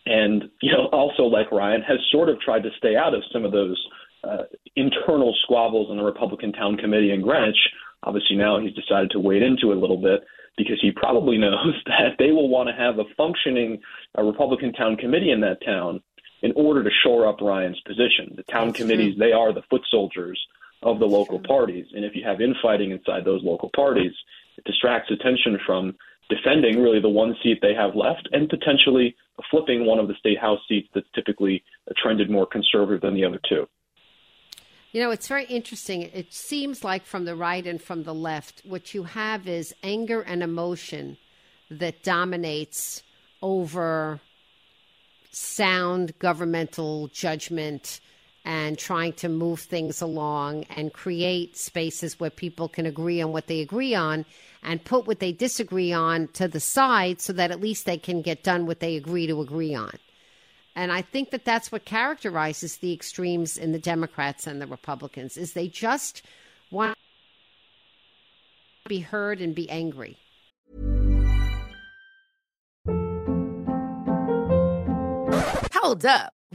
And, 0.07 0.45
you 0.63 0.73
know, 0.73 0.87
also 0.93 1.25
like 1.25 1.51
Ryan, 1.51 1.83
has 1.83 1.99
sort 2.11 2.29
of 2.29 2.41
tried 2.41 2.63
to 2.63 2.71
stay 2.79 2.97
out 2.97 3.13
of 3.13 3.23
some 3.33 3.45
of 3.45 3.53
those 3.53 3.77
uh, 4.25 4.45
internal 4.77 5.35
squabbles 5.43 5.91
in 5.91 5.97
the 5.97 6.05
Republican 6.05 6.53
town 6.53 6.77
committee 6.77 7.13
in 7.13 7.23
Greenwich. 7.23 7.59
Obviously, 8.05 8.37
now 8.37 8.61
he's 8.61 8.75
decided 8.75 9.11
to 9.11 9.21
wade 9.21 9.43
into 9.43 9.73
it 9.73 9.77
a 9.77 9.81
little 9.81 10.01
bit 10.01 10.21
because 10.57 10.79
he 10.81 10.93
probably 10.93 11.39
knows 11.47 11.75
that 11.87 12.15
they 12.19 12.31
will 12.31 12.49
want 12.49 12.69
to 12.69 12.75
have 12.75 12.99
a 12.99 13.05
functioning 13.17 13.81
uh, 14.17 14.23
Republican 14.23 14.73
town 14.73 14.97
committee 14.97 15.33
in 15.33 15.41
that 15.41 15.59
town 15.65 16.01
in 16.43 16.53
order 16.55 16.85
to 16.85 16.91
shore 17.03 17.27
up 17.27 17.41
Ryan's 17.41 17.81
position. 17.81 18.35
The 18.37 18.45
town 18.45 18.69
That's 18.69 18.79
committees, 18.79 19.17
true. 19.17 19.27
they 19.27 19.33
are 19.33 19.53
the 19.53 19.63
foot 19.69 19.83
soldiers 19.91 20.41
of 20.83 20.99
the 21.01 21.07
local 21.07 21.41
parties. 21.41 21.87
And 21.95 22.05
if 22.05 22.15
you 22.15 22.23
have 22.25 22.41
infighting 22.41 22.93
inside 22.93 23.25
those 23.25 23.43
local 23.43 23.71
parties, 23.75 24.13
it 24.57 24.65
distracts 24.65 25.11
attention 25.11 25.59
from 25.67 25.97
defending 26.28 26.83
really 26.83 27.00
the 27.00 27.09
one 27.09 27.37
seat 27.42 27.59
they 27.62 27.75
have 27.75 27.95
left 27.95 28.28
and 28.33 28.49
potentially 28.49 29.14
flipping 29.50 29.87
one 29.87 29.99
of 29.99 30.09
the 30.09 30.14
state 30.18 30.38
house 30.38 30.61
seats 30.68 30.88
that's 30.95 31.06
typically 31.14 31.62
trended 31.97 32.30
more 32.30 32.47
conservative 32.47 33.00
than 33.02 33.14
the 33.14 33.25
other 33.25 33.40
two. 33.49 33.66
You 34.92 35.02
know, 35.02 35.11
it's 35.11 35.28
very 35.28 35.45
interesting. 35.45 36.02
It 36.02 36.33
seems 36.33 36.83
like 36.83 37.04
from 37.04 37.26
the 37.26 37.37
right 37.37 37.66
and 37.66 37.80
from 37.80 38.04
the 38.04 38.14
left, 38.14 38.62
what 38.64 38.95
you 38.95 39.04
have 39.04 39.47
is 39.47 39.75
anger 39.83 40.23
and 40.23 40.42
emotion 40.42 41.18
that 41.71 42.02
dominates 42.02 43.02
over 43.42 44.21
sound 45.30 46.18
governmental 46.18 47.09
judgment 47.09 48.00
and 48.47 48.79
trying 48.79 49.12
to 49.12 49.29
move 49.29 49.59
things 49.59 50.00
along 50.00 50.62
and 50.76 50.93
create 50.93 51.57
spaces 51.57 52.21
where 52.21 52.31
people 52.31 52.69
can 52.69 52.87
agree 52.87 53.21
on 53.21 53.33
what 53.33 53.49
they 53.49 53.61
agree 53.61 53.93
on 53.93 54.25
and 54.62 54.85
put 54.85 55.05
what 55.09 55.19
they 55.19 55.33
disagree 55.33 55.93
on 55.93 56.29
to 56.29 56.47
the 56.47 56.61
side 56.61 57.21
so 57.21 57.33
that 57.33 57.50
at 57.50 57.61
least 57.61 57.87
they 57.87 57.99
can 57.99 58.23
get 58.23 58.45
done 58.45 58.65
what 58.65 58.79
they 58.79 58.95
agree 58.95 59.26
to 59.26 59.41
agree 59.41 59.75
on. 59.75 59.93
And 60.76 60.93
I 60.93 61.03
think 61.03 61.31
that 61.31 61.45
that's 61.45 61.73
what 61.73 61.85
characterizes 61.85 62.76
the 62.76 62.93
extremes 62.93 63.57
in 63.57 63.73
the 63.73 63.81
Democrats 63.81 64.47
and 64.47 64.62
the 64.62 64.67
Republicans 64.69 65.37
is 65.37 65.53
they 65.53 65.67
just 65.67 66.23
want 66.71 66.97
to 68.85 68.88
be 68.88 69.00
heard 69.00 69.41
and 69.41 69.57
be 69.57 69.69
angry. 69.69 70.19
Hold 75.75 76.07
up. 76.07 76.36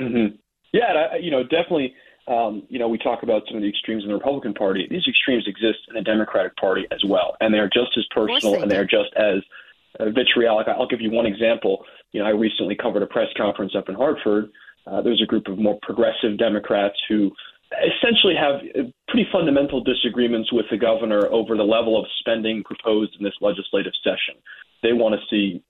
Mm-hmm. 0.00 0.36
Yeah, 0.72 1.06
I, 1.12 1.16
you 1.16 1.30
know, 1.30 1.42
definitely. 1.42 1.94
Um, 2.26 2.64
you 2.68 2.78
know, 2.78 2.88
we 2.88 2.98
talk 2.98 3.22
about 3.22 3.44
some 3.48 3.56
of 3.56 3.62
the 3.62 3.68
extremes 3.70 4.02
in 4.02 4.08
the 4.08 4.14
Republican 4.14 4.52
Party. 4.52 4.86
These 4.90 5.08
extremes 5.08 5.44
exist 5.46 5.78
in 5.88 5.94
the 5.94 6.02
Democratic 6.02 6.54
Party 6.56 6.86
as 6.92 7.02
well, 7.06 7.36
and 7.40 7.54
they 7.54 7.58
are 7.58 7.70
just 7.72 7.96
as 7.96 8.04
personal 8.14 8.56
they 8.56 8.60
and 8.60 8.70
they 8.70 8.76
are 8.76 8.84
just 8.84 9.08
as 9.16 9.40
uh, 9.98 10.10
vitriolic. 10.10 10.68
I'll 10.68 10.86
give 10.86 11.00
you 11.00 11.10
one 11.10 11.24
example. 11.24 11.86
You 12.12 12.20
know, 12.20 12.26
I 12.26 12.30
recently 12.30 12.76
covered 12.76 13.02
a 13.02 13.06
press 13.06 13.28
conference 13.34 13.72
up 13.74 13.88
in 13.88 13.94
Hartford. 13.94 14.50
Uh, 14.86 15.00
there's 15.00 15.22
a 15.22 15.26
group 15.26 15.48
of 15.48 15.58
more 15.58 15.78
progressive 15.82 16.38
Democrats 16.38 16.96
who 17.08 17.32
essentially 17.72 18.34
have 18.34 18.56
uh, 18.76 18.88
pretty 19.08 19.28
fundamental 19.32 19.82
disagreements 19.82 20.52
with 20.52 20.66
the 20.70 20.76
governor 20.76 21.26
over 21.30 21.56
the 21.56 21.64
level 21.64 21.98
of 21.98 22.06
spending 22.18 22.62
proposed 22.64 23.14
in 23.18 23.24
this 23.24 23.34
legislative 23.40 23.92
session. 24.02 24.40
They 24.82 24.92
want 24.92 25.14
to 25.14 25.26
see 25.28 25.62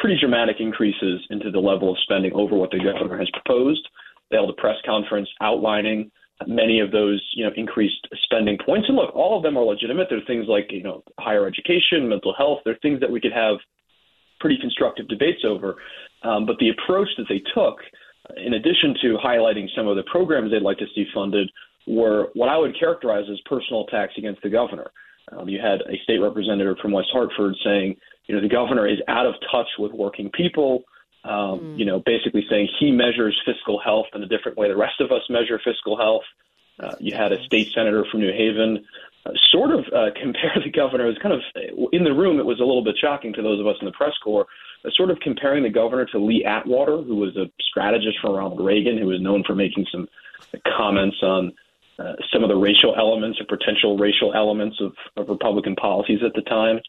pretty 0.00 0.18
dramatic 0.20 0.56
increases 0.60 1.20
into 1.30 1.50
the 1.50 1.58
level 1.58 1.90
of 1.90 1.98
spending 2.02 2.32
over 2.34 2.56
what 2.56 2.70
the 2.70 2.78
governor 2.78 3.18
has 3.18 3.30
proposed. 3.30 3.86
They 4.30 4.36
held 4.36 4.50
a 4.50 4.60
press 4.60 4.76
conference 4.84 5.28
outlining 5.40 6.10
many 6.46 6.80
of 6.80 6.90
those, 6.90 7.22
you 7.34 7.44
know, 7.44 7.50
increased 7.56 8.06
spending 8.24 8.58
points. 8.64 8.88
And 8.88 8.96
look, 8.96 9.14
all 9.14 9.36
of 9.36 9.42
them 9.42 9.56
are 9.56 9.64
legitimate. 9.64 10.08
There 10.10 10.18
are 10.18 10.26
things 10.26 10.46
like, 10.48 10.66
you 10.70 10.82
know, 10.82 11.02
higher 11.18 11.46
education, 11.46 12.08
mental 12.08 12.34
health. 12.36 12.60
There 12.64 12.74
are 12.74 12.78
things 12.82 13.00
that 13.00 13.10
we 13.10 13.20
could 13.20 13.32
have 13.32 13.56
pretty 14.40 14.58
constructive 14.60 15.08
debates 15.08 15.42
over. 15.46 15.76
Um, 16.22 16.44
but 16.46 16.56
the 16.58 16.70
approach 16.70 17.08
that 17.18 17.26
they 17.28 17.42
took, 17.54 17.78
in 18.36 18.54
addition 18.54 18.94
to 19.02 19.18
highlighting 19.24 19.68
some 19.76 19.86
of 19.86 19.96
the 19.96 20.02
programs 20.10 20.50
they'd 20.50 20.62
like 20.62 20.78
to 20.78 20.86
see 20.94 21.06
funded, 21.14 21.48
were 21.86 22.28
what 22.34 22.48
I 22.48 22.56
would 22.56 22.78
characterize 22.78 23.26
as 23.30 23.38
personal 23.46 23.86
attacks 23.86 24.14
against 24.16 24.42
the 24.42 24.50
governor. 24.50 24.90
Um, 25.32 25.48
you 25.48 25.60
had 25.60 25.80
a 25.82 25.96
state 26.02 26.18
representative 26.18 26.76
from 26.82 26.92
West 26.92 27.08
Hartford 27.12 27.54
saying, 27.64 27.96
you 28.26 28.34
know, 28.34 28.40
the 28.40 28.48
governor 28.48 28.86
is 28.86 28.98
out 29.08 29.26
of 29.26 29.34
touch 29.50 29.68
with 29.78 29.92
working 29.92 30.30
people. 30.30 30.84
Um, 31.24 31.60
mm. 31.60 31.78
You 31.78 31.86
know, 31.86 32.02
basically 32.04 32.44
saying 32.50 32.68
he 32.78 32.90
measures 32.90 33.40
fiscal 33.46 33.80
health 33.80 34.06
in 34.14 34.22
a 34.22 34.26
different 34.26 34.58
way 34.58 34.68
the 34.68 34.76
rest 34.76 35.00
of 35.00 35.10
us 35.10 35.22
measure 35.30 35.60
fiscal 35.64 35.96
health. 35.96 36.24
Uh, 36.78 36.94
you 36.98 37.14
had 37.14 37.32
a 37.32 37.42
state 37.44 37.72
senator 37.72 38.04
from 38.10 38.20
New 38.20 38.32
Haven 38.32 38.84
uh, 39.26 39.30
sort 39.50 39.70
of 39.70 39.84
uh, 39.92 40.10
compare 40.20 40.56
the 40.62 40.70
governor. 40.70 41.04
It 41.06 41.14
was 41.14 41.18
kind 41.22 41.34
of 41.34 41.40
in 41.92 42.04
the 42.04 42.12
room. 42.12 42.38
It 42.38 42.46
was 42.46 42.60
a 42.60 42.64
little 42.64 42.84
bit 42.84 42.96
shocking 43.00 43.32
to 43.34 43.42
those 43.42 43.60
of 43.60 43.66
us 43.66 43.76
in 43.80 43.86
the 43.86 43.92
press 43.92 44.12
corps. 44.22 44.46
uh, 44.84 44.90
sort 44.94 45.10
of 45.10 45.18
comparing 45.20 45.62
the 45.62 45.70
governor 45.70 46.06
to 46.06 46.18
Lee 46.18 46.44
Atwater, 46.44 46.98
who 46.98 47.16
was 47.16 47.36
a 47.36 47.50
strategist 47.60 48.18
for 48.20 48.36
Ronald 48.36 48.60
Reagan, 48.60 48.98
who 48.98 49.06
was 49.06 49.20
known 49.20 49.44
for 49.44 49.54
making 49.54 49.86
some 49.90 50.08
comments 50.76 51.16
on 51.22 51.52
uh, 51.98 52.14
some 52.32 52.42
of 52.42 52.48
the 52.48 52.56
racial 52.56 52.94
elements 52.96 53.40
or 53.40 53.44
potential 53.44 53.96
racial 53.96 54.34
elements 54.34 54.76
of, 54.80 54.92
of 55.16 55.28
Republican 55.28 55.76
policies 55.76 56.20
at 56.24 56.34
the 56.34 56.42
time. 56.42 56.80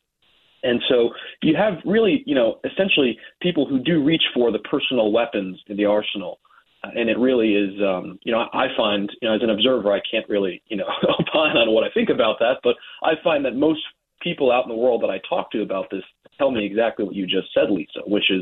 And 0.65 0.81
so 0.89 1.11
you 1.43 1.55
have 1.55 1.75
really, 1.85 2.23
you 2.25 2.35
know, 2.35 2.59
essentially 2.65 3.17
people 3.41 3.67
who 3.67 3.79
do 3.79 4.03
reach 4.03 4.23
for 4.33 4.51
the 4.51 4.59
personal 4.59 5.11
weapons 5.11 5.61
in 5.67 5.77
the 5.77 5.85
arsenal. 5.85 6.39
Uh, 6.83 6.89
and 6.95 7.09
it 7.09 7.17
really 7.17 7.53
is, 7.53 7.79
um, 7.81 8.19
you 8.23 8.31
know, 8.31 8.45
I 8.51 8.67
find, 8.75 9.09
you 9.21 9.29
know, 9.29 9.35
as 9.35 9.43
an 9.43 9.51
observer, 9.51 9.93
I 9.93 10.01
can't 10.09 10.27
really, 10.27 10.61
you 10.67 10.77
know, 10.77 10.87
opine 11.19 11.55
on 11.55 11.71
what 11.71 11.83
I 11.83 11.89
think 11.93 12.09
about 12.09 12.39
that, 12.39 12.57
but 12.63 12.75
I 13.03 13.13
find 13.23 13.45
that 13.45 13.55
most 13.55 13.81
people 14.21 14.51
out 14.51 14.63
in 14.63 14.69
the 14.69 14.75
world 14.75 15.03
that 15.03 15.09
I 15.09 15.21
talk 15.29 15.51
to 15.51 15.61
about 15.61 15.85
this 15.91 16.03
tell 16.37 16.51
me 16.51 16.65
exactly 16.65 17.05
what 17.05 17.15
you 17.15 17.25
just 17.25 17.53
said, 17.53 17.69
Lisa, 17.69 18.01
which 18.07 18.29
is 18.29 18.41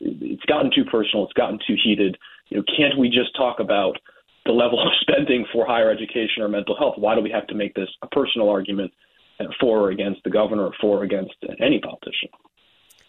it's 0.00 0.44
gotten 0.44 0.70
too 0.74 0.84
personal, 0.90 1.24
it's 1.24 1.32
gotten 1.34 1.58
too 1.66 1.76
heated. 1.82 2.16
You 2.48 2.58
know, 2.58 2.64
can't 2.76 2.98
we 2.98 3.08
just 3.08 3.36
talk 3.36 3.60
about 3.60 3.96
the 4.46 4.52
level 4.52 4.80
of 4.80 4.88
spending 5.00 5.44
for 5.52 5.66
higher 5.66 5.90
education 5.90 6.42
or 6.42 6.48
mental 6.48 6.76
health? 6.76 6.94
Why 6.96 7.14
do 7.14 7.20
we 7.20 7.30
have 7.30 7.46
to 7.48 7.54
make 7.54 7.74
this 7.74 7.88
a 8.02 8.06
personal 8.08 8.48
argument 8.48 8.92
for 9.60 9.80
or 9.80 9.90
against 9.90 10.22
the 10.24 10.30
governor 10.30 10.64
or 10.64 10.72
for 10.80 10.98
or 10.98 11.04
against 11.04 11.34
any 11.60 11.80
politician? 11.80 12.28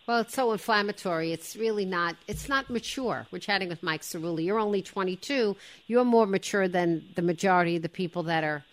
Well, 0.08 0.22
it's 0.22 0.34
so 0.34 0.52
inflammatory. 0.52 1.34
It's 1.34 1.56
really 1.56 1.86
not. 1.86 2.16
It's 2.28 2.50
not 2.50 2.70
mature. 2.70 3.28
We're 3.32 3.38
chatting 3.38 3.70
with 3.70 3.84
Mike 3.84 4.02
Cerulli. 4.02 4.44
You're 4.46 4.58
only 4.58 4.82
22. 4.82 5.56
You're 5.86 6.04
more 6.04 6.26
mature 6.26 6.68
than 6.68 7.06
the 7.16 7.22
majority 7.22 7.76
of 7.76 7.84
the 7.84 7.90
people 7.90 8.24
that 8.24 8.44
are 8.44 8.64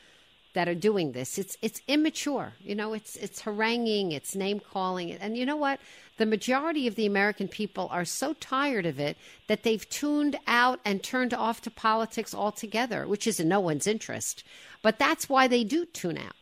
that 0.54 0.66
are 0.66 0.74
doing 0.74 1.12
this. 1.12 1.36
It's 1.36 1.58
it's 1.60 1.82
immature. 1.86 2.54
You 2.60 2.74
know, 2.74 2.94
it's 2.94 3.16
it's 3.16 3.42
haranguing, 3.42 4.12
it's 4.12 4.34
name 4.34 4.58
calling, 4.58 5.12
and 5.12 5.36
you 5.36 5.44
know 5.44 5.56
what? 5.56 5.78
The 6.16 6.24
majority 6.24 6.86
of 6.86 6.94
the 6.94 7.04
American 7.04 7.48
people 7.48 7.88
are 7.92 8.06
so 8.06 8.32
tired 8.32 8.86
of 8.86 8.98
it 8.98 9.18
that 9.48 9.62
they've 9.62 9.86
tuned 9.90 10.36
out 10.46 10.80
and 10.86 11.02
turned 11.02 11.34
off 11.34 11.60
to 11.62 11.70
politics 11.70 12.34
altogether, 12.34 13.06
which 13.06 13.26
is 13.26 13.38
in 13.38 13.48
no 13.48 13.60
one's 13.60 13.86
interest. 13.86 14.42
But 14.80 14.98
that's 14.98 15.28
why 15.28 15.46
they 15.46 15.62
do 15.62 15.84
tune 15.84 16.16
out. 16.16 16.36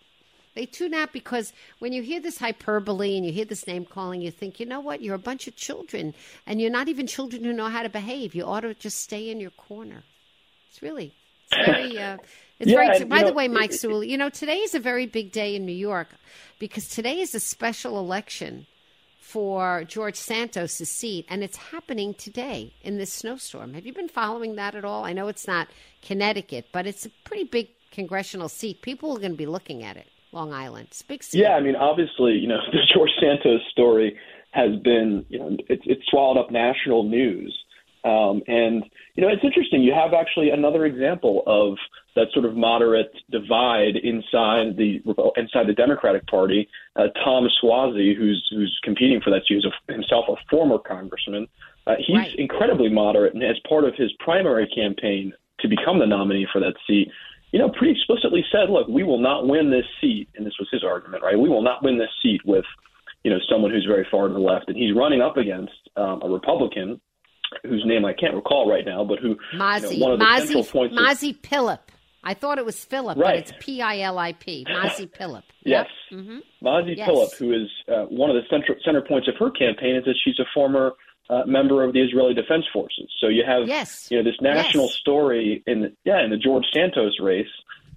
They 0.55 0.67
tune 0.67 0.95
out 0.95 1.13
because 1.13 1.53
when 1.81 1.93
you 1.93 2.03
hear 2.03 2.21
this 2.21 2.39
hyperbole 2.39 3.17
and 3.17 3.27
you 3.27 3.33
hear 3.33 3.45
this 3.45 3.67
name 3.67 3.85
calling, 3.85 4.21
you 4.21 4.31
think, 4.31 4.61
you 4.61 4.67
know 4.67 4.81
what? 4.81 5.03
You're 5.03 5.17
a 5.17 5.19
bunch 5.19 5.49
of 5.49 5.57
children, 5.57 6.15
and 6.47 6.61
you're 6.61 6.71
not 6.71 6.89
even 6.89 7.07
children 7.07 7.43
who 7.43 7.53
know 7.53 7.69
how 7.69 7.83
to 7.83 7.89
behave. 7.89 8.35
You 8.35 8.45
ought 8.45 8.61
to 8.61 8.75
just 8.75 8.99
stay 8.99 9.31
in 9.31 9.41
your 9.41 9.51
corner. 9.51 10.05
It's 10.71 10.81
really, 10.81 11.13
it's 11.51 11.67
very. 11.67 11.99
Uh, 11.99 12.19
it's 12.61 12.71
yeah, 12.71 12.77
very. 12.77 12.97
and, 12.99 13.11
by 13.11 13.21
you 13.21 13.27
the 13.27 13.33
way, 13.33 13.49
Mike 13.49 13.73
it- 13.73 13.81
Sewell, 13.81 14.05
you 14.05 14.17
know 14.17 14.29
today 14.29 14.59
is 14.59 14.75
a 14.77 14.81
very 14.81 15.07
big 15.07 15.33
day 15.33 15.57
in 15.57 15.67
New 15.67 15.73
York 15.73 16.09
because 16.61 16.89
today 16.89 17.19
is 17.21 17.35
a 17.35 17.41
special 17.41 17.99
election 17.99 18.67
for 19.19 19.83
George 19.85 20.15
Santos' 20.15 20.77
seat, 20.89 21.27
and 21.29 21.43
it's 21.43 21.57
happening 21.57 22.15
today 22.15 22.73
in 22.83 22.99
this 22.99 23.13
snowstorm. 23.13 23.75
Have 23.75 23.87
you 23.87 23.93
been 23.93 24.09
following 24.09 24.55
that 24.55 24.77
at 24.77 24.85
all? 24.85 25.05
I 25.05 25.13
know 25.13 25.27
it's 25.27 25.49
not 25.49 25.67
Connecticut, 26.03 26.67
but 26.71 26.87
it's 26.87 27.05
a 27.07 27.11
pretty 27.25 27.43
big 27.43 27.71
congressional 27.91 28.49
seat. 28.49 28.83
People 28.83 29.17
are 29.17 29.19
going 29.19 29.33
to 29.33 29.37
be 29.37 29.47
looking 29.47 29.83
at 29.83 29.97
it. 29.97 30.07
Long 30.35 30.53
Island, 30.53 30.89
it's 30.91 31.01
a 31.01 31.07
big 31.07 31.23
seat. 31.23 31.39
Yeah, 31.41 31.55
I 31.55 31.61
mean, 31.61 31.77
obviously, 31.77 32.33
you 32.33 32.49
know, 32.49 32.59
the 32.73 32.79
George 32.93 33.11
Santos 33.21 33.61
story 33.71 34.19
has 34.51 34.77
been, 34.83 35.25
you 35.29 35.39
know, 35.39 35.57
it's 35.69 35.83
it's 35.87 36.03
swallowed 36.11 36.39
up 36.39 36.51
national 36.51 37.05
news. 37.05 37.57
Um, 38.05 38.43
and 38.47 38.85
you 39.15 39.23
know, 39.23 39.29
it's 39.29 39.43
interesting. 39.43 39.83
You 39.83 39.95
have 39.95 40.13
actually 40.13 40.51
another 40.51 40.85
example 40.85 41.43
of 41.47 41.79
that 42.17 42.27
sort 42.35 42.45
of 42.45 42.55
moderate 42.55 43.11
divide 43.31 43.97
inside 43.97 44.77
the 44.77 45.01
inside 45.37 45.67
the 45.67 45.73
Democratic 45.75 46.27
Party. 46.27 46.69
Uh, 46.97 47.07
Tom 47.25 47.49
Suozzi, 47.63 48.15
who's 48.17 48.47
who's 48.51 48.79
competing 48.85 49.21
for 49.23 49.31
that 49.31 49.43
seat, 49.49 49.55
who's 49.55 49.67
a, 49.89 49.93
himself 49.93 50.27
a 50.29 50.35
former 50.51 50.79
congressman. 50.79 51.49
Uh, 51.87 51.95
he's 51.99 52.17
Right. 52.17 52.35
incredibly 52.37 52.89
moderate, 52.91 53.35
and 53.35 53.43
as 53.43 53.59
part 53.69 53.85
of 53.85 53.95
his 53.95 54.13
primary 54.21 54.67
campaign 54.69 55.33
to 55.61 55.69
become 55.69 55.99
the 55.99 56.07
nominee 56.07 56.47
for 56.53 56.61
that 56.61 56.75
seat, 56.87 57.11
you 57.55 57.61
know, 57.61 57.69
pretty 57.69 57.93
explicitly 57.93 58.45
said, 58.51 58.69
"Look, 58.69 58.89
we 58.89 59.05
will 59.05 59.21
not 59.21 59.47
win 59.47 59.71
this 59.71 59.87
seat," 60.01 60.27
and 60.35 60.45
this 60.45 60.55
was 60.59 60.69
his 60.73 60.83
argument, 60.83 61.23
right? 61.23 61.39
We 61.39 61.49
will 61.49 61.63
not 61.63 61.85
win 61.85 61.97
this 61.99 62.11
seat 62.21 62.41
with, 62.45 62.65
you 63.23 63.31
know, 63.31 63.39
someone 63.49 63.71
who's 63.71 63.87
very 63.87 64.05
far 64.11 64.27
to 64.27 64.35
the 64.35 64.41
left, 64.41 64.67
and 64.67 64.77
he's 64.77 64.93
running 64.93 65.21
up 65.23 65.37
against 65.37 65.71
um, 65.97 66.21
a 66.23 66.29
Republican 66.29 67.01
whose 67.63 67.85
name 67.87 68.05
I 68.05 68.13
can't 68.13 68.35
recall 68.35 68.69
right 68.69 68.85
now, 68.85 69.05
but 69.05 69.21
who, 69.21 69.37
Mazi, 69.55 69.93
you 69.93 70.01
know, 70.01 70.05
one 70.05 70.13
of 70.15 70.19
the 70.19 70.37
central 70.39 70.65
points. 70.65 70.97
Mazi 70.99 71.33
Pilip. 71.41 71.79
I 72.25 72.35
thought 72.35 72.59
it 72.59 72.65
was 72.65 72.85
Philip, 72.85 73.19
but 73.19 73.23
Right. 73.25 73.37
it's 73.39 73.53
P 73.61 73.81
I 73.81 74.01
L 74.01 74.19
I 74.19 74.33
P. 74.33 74.67
Mazi 74.69 75.07
Pilip. 75.07 75.45
Yes. 75.65 75.87
Yep. 76.11 76.21
hmm 76.25 76.39
Mazi 76.61 76.97
Yes. 76.97 77.07
Phillip, 77.07 77.31
who 77.39 77.53
is 77.53 77.69
uh, 77.89 78.05
one 78.07 78.31
of 78.31 78.37
the 78.37 78.43
center, 78.51 78.77
center 78.85 79.01
points 79.01 79.29
of 79.29 79.35
her 79.39 79.51
campaign, 79.53 79.95
is 79.95 80.05
that 80.07 80.17
she's 80.25 80.39
a 80.41 80.45
former 80.53 80.93
uh, 81.31 81.43
member 81.47 81.83
of 81.85 81.93
the 81.93 82.01
Israeli 82.03 82.35
Defense 82.35 82.65
Forces. 82.73 83.09
So 83.21 83.29
you 83.29 83.43
have 83.47 83.67
Yes. 83.67 84.09
you 84.11 84.17
know 84.19 84.25
this 84.25 84.41
national 84.41 84.85
Yes. 84.87 84.95
story 84.97 85.63
in 85.67 85.81
the, 85.83 85.93
yeah 86.05 86.23
in 86.25 86.31
the 86.31 86.37
George 86.37 86.65
Santos 86.73 87.19
race, 87.21 87.47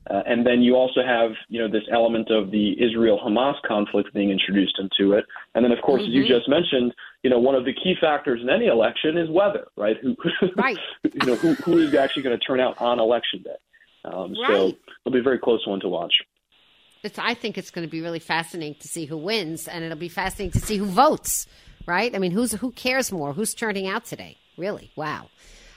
uh, 0.10 0.24
and 0.26 0.46
then 0.48 0.62
you 0.62 0.76
also 0.76 1.02
have 1.04 1.32
you 1.50 1.60
know 1.60 1.68
this 1.70 1.84
element 1.92 2.32
of 2.32 2.52
the 2.52 2.82
Israel 2.82 3.20
Hamas 3.24 3.56
conflict 3.68 4.14
being 4.14 4.32
introduced 4.32 4.80
into 4.80 5.14
it, 5.14 5.26
and 5.56 5.64
then 5.66 5.72
of 5.72 5.82
course 5.82 6.04
as 6.04 6.10
you 6.10 6.24
Mm-hmm. 6.24 6.34
just 6.38 6.48
mentioned, 6.48 6.94
you 7.24 7.30
know 7.30 7.40
one 7.40 7.56
of 7.56 7.66
the 7.66 7.74
key 7.74 7.96
factors 8.00 8.40
in 8.42 8.50
any 8.50 8.68
election 8.68 9.18
is 9.18 9.30
weather, 9.30 9.68
right? 9.76 9.98
Who 10.02 10.16
Right. 10.56 10.78
you 11.04 11.26
know 11.28 11.36
who 11.36 11.54
who 11.66 11.80
is 11.80 11.94
actually 11.96 12.24
going 12.24 12.38
to 12.40 12.46
turn 12.46 12.60
out 12.60 12.76
on 12.80 13.00
election 13.00 13.42
day. 13.44 13.60
Um, 14.06 14.36
So 14.48 14.78
it'll 15.06 15.12
be 15.14 15.20
a 15.20 15.24
very 15.24 15.40
close 15.40 15.68
one 15.68 15.82
to 15.82 15.90
watch. 15.90 16.14
It's, 17.04 17.20
I 17.20 17.36
think 17.36 17.58
it's 17.58 17.70
going 17.72 17.86
to 17.88 17.92
be 17.92 18.02
really 18.02 18.20
fascinating 18.20 18.76
to 18.80 18.88
see 18.88 19.06
who 19.06 19.18
wins, 19.18 19.68
and 19.68 19.84
it'll 19.84 19.98
be 19.98 20.10
fascinating 20.10 20.52
to 20.60 20.66
see 20.66 20.78
who 20.78 20.86
votes. 20.86 21.46
Right? 21.88 22.14
I 22.14 22.20
mean, 22.20 22.32
who's 22.32 22.52
who 22.52 22.72
cares 22.72 23.12
more? 23.12 23.34
Who's 23.34 23.54
turning 23.56 23.88
out 23.88 24.06
today? 24.06 24.38
Really? 24.58 24.92
Wow. 24.96 25.30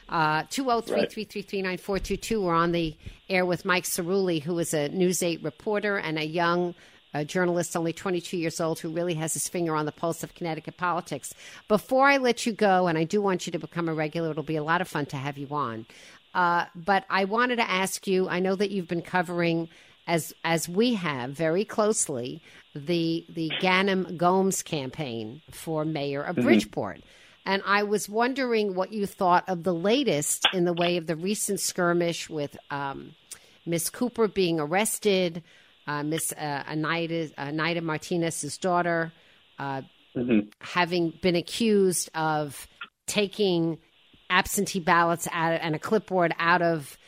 Uh, 0.08 0.42
Two 0.50 0.64
zero 0.64 0.80
three 0.80 1.06
three 1.06 1.24
three 1.24 1.42
three 1.42 1.62
nine 1.62 1.78
four 1.78 1.98
two 2.00 2.16
two. 2.16 2.42
We're 2.42 2.52
on 2.52 2.72
the 2.72 2.96
air 3.28 3.46
with 3.46 3.64
Mike 3.64 3.84
Cerulli, 3.84 4.42
who 4.42 4.58
is 4.58 4.74
a 4.74 4.88
News 4.88 5.22
Eight 5.22 5.42
reporter 5.42 5.96
and 5.96 6.18
a 6.18 6.26
young 6.26 6.74
uh, 7.14 7.24
journalist, 7.24 7.76
only 7.76 7.92
22 7.92 8.36
years 8.36 8.60
old, 8.60 8.78
who 8.80 8.88
really 8.88 9.14
has 9.14 9.34
his 9.34 9.48
finger 9.48 9.74
on 9.74 9.86
the 9.86 9.92
pulse 9.92 10.22
of 10.22 10.34
Connecticut 10.34 10.76
politics. 10.76 11.34
Before 11.68 12.06
I 12.08 12.18
let 12.18 12.46
you 12.46 12.52
go, 12.52 12.86
and 12.86 12.96
I 12.98 13.04
do 13.04 13.20
want 13.20 13.46
you 13.46 13.52
to 13.52 13.58
become 13.58 13.88
a 13.88 13.94
regular, 13.94 14.30
it'll 14.30 14.42
be 14.42 14.56
a 14.56 14.62
lot 14.62 14.80
of 14.80 14.88
fun 14.88 15.06
to 15.06 15.16
have 15.16 15.38
you 15.38 15.48
on. 15.50 15.86
Uh, 16.34 16.66
but 16.74 17.04
I 17.10 17.24
wanted 17.24 17.56
to 17.56 17.68
ask 17.68 18.06
you. 18.06 18.28
I 18.28 18.38
know 18.38 18.54
that 18.54 18.70
you've 18.70 18.86
been 18.88 19.02
covering, 19.02 19.68
as 20.10 20.34
as 20.44 20.68
we 20.68 20.94
have 20.94 21.30
very 21.30 21.64
closely, 21.64 22.42
the 22.74 23.24
the 23.28 23.50
Ganim 23.60 24.16
Gomes 24.16 24.62
campaign 24.62 25.40
for 25.50 25.84
mayor 25.84 26.22
of 26.22 26.36
Bridgeport. 26.36 27.00
And 27.46 27.62
I 27.64 27.84
was 27.84 28.08
wondering 28.08 28.74
what 28.74 28.92
you 28.92 29.06
thought 29.06 29.48
of 29.48 29.62
the 29.62 29.72
latest 29.72 30.46
in 30.52 30.64
the 30.64 30.74
way 30.74 30.96
of 30.98 31.06
the 31.06 31.16
recent 31.16 31.60
skirmish 31.60 32.28
with 32.28 32.56
um, 32.70 33.14
Miss 33.64 33.88
Cooper 33.88 34.28
being 34.28 34.60
arrested, 34.60 35.42
uh, 35.86 36.02
Miss 36.02 36.32
uh, 36.32 36.64
Eneida, 36.68 37.30
Eneida 37.38 37.80
Martinez's 37.80 38.58
daughter 38.58 39.12
uh, 39.58 39.82
having 40.60 41.14
been 41.22 41.36
accused 41.36 42.10
of 42.14 42.66
taking 43.06 43.78
absentee 44.28 44.80
ballots 44.80 45.28
out 45.32 45.60
and 45.62 45.74
a 45.74 45.78
clipboard 45.78 46.34
out 46.38 46.62
of 46.62 46.98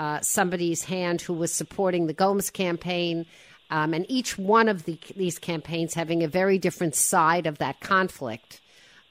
uh, 0.00 0.18
somebody's 0.22 0.84
hand 0.84 1.20
who 1.20 1.34
was 1.34 1.52
supporting 1.52 2.06
the 2.06 2.14
Gomes 2.14 2.48
campaign. 2.48 3.26
Um, 3.68 3.92
and 3.92 4.06
each 4.08 4.38
one 4.38 4.66
of 4.66 4.86
the, 4.86 4.98
these 5.14 5.38
campaigns 5.38 5.92
having 5.92 6.22
a 6.22 6.28
very 6.28 6.56
different 6.58 6.94
side 6.94 7.46
of 7.46 7.58
that 7.58 7.80
conflict. 7.80 8.62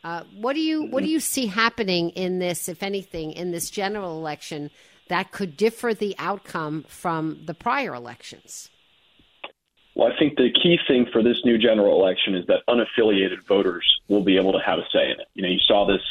Uh, 0.04 0.24
what 0.36 0.54
do 0.54 0.62
you 0.62 0.88
what 0.88 1.04
do 1.04 1.10
you 1.10 1.20
see 1.20 1.46
happening 1.46 2.10
in 2.12 2.40
this, 2.40 2.68
if 2.68 2.82
anything, 2.82 3.34
in 3.34 3.52
this 3.52 3.70
general 3.70 4.18
election 4.18 4.72
that 5.10 5.32
could 5.32 5.56
differ 5.56 5.94
the 5.94 6.16
outcome 6.18 6.86
from 6.88 7.42
the 7.46 7.54
prior 7.54 7.94
elections? 7.94 8.70
Well, 9.96 10.12
I 10.12 10.18
think 10.18 10.38
the 10.38 10.50
key 10.52 10.80
thing 10.88 11.06
for 11.12 11.22
this 11.22 11.38
new 11.44 11.58
general 11.60 12.02
election 12.02 12.34
is 12.34 12.48
that 12.48 12.64
unaffiliated 12.68 13.46
voters 13.48 13.86
will 14.08 14.24
be 14.24 14.38
able 14.38 14.54
to 14.54 14.60
have 14.66 14.80
a 14.80 14.88
say 14.92 15.06
in 15.06 15.20
it. 15.20 15.28
You 15.36 15.44
know, 15.44 15.50
you 15.50 15.60
saw 15.60 15.86
this 15.86 16.02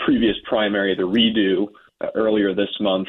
previous 0.00 0.36
primary, 0.44 0.96
the 0.96 1.02
redo, 1.06 1.68
uh, 2.00 2.08
earlier 2.14 2.54
this 2.54 2.74
month, 2.80 3.08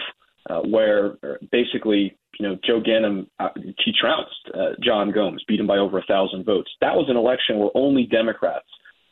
uh, 0.49 0.62
where 0.62 1.17
uh, 1.23 1.36
basically, 1.51 2.17
you 2.39 2.47
know, 2.47 2.58
Joe 2.65 2.81
Ganim, 2.81 3.27
uh, 3.39 3.49
he 3.55 3.93
trounced 3.99 4.49
uh, 4.53 4.75
John 4.84 5.12
Gomes, 5.12 5.43
beat 5.47 5.60
him 5.60 5.67
by 5.67 5.77
over 5.77 5.99
a 5.99 6.05
thousand 6.05 6.45
votes. 6.45 6.69
That 6.81 6.95
was 6.95 7.08
an 7.10 7.17
election 7.17 7.60
where 7.60 7.71
only 7.73 8.05
Democrats 8.05 8.67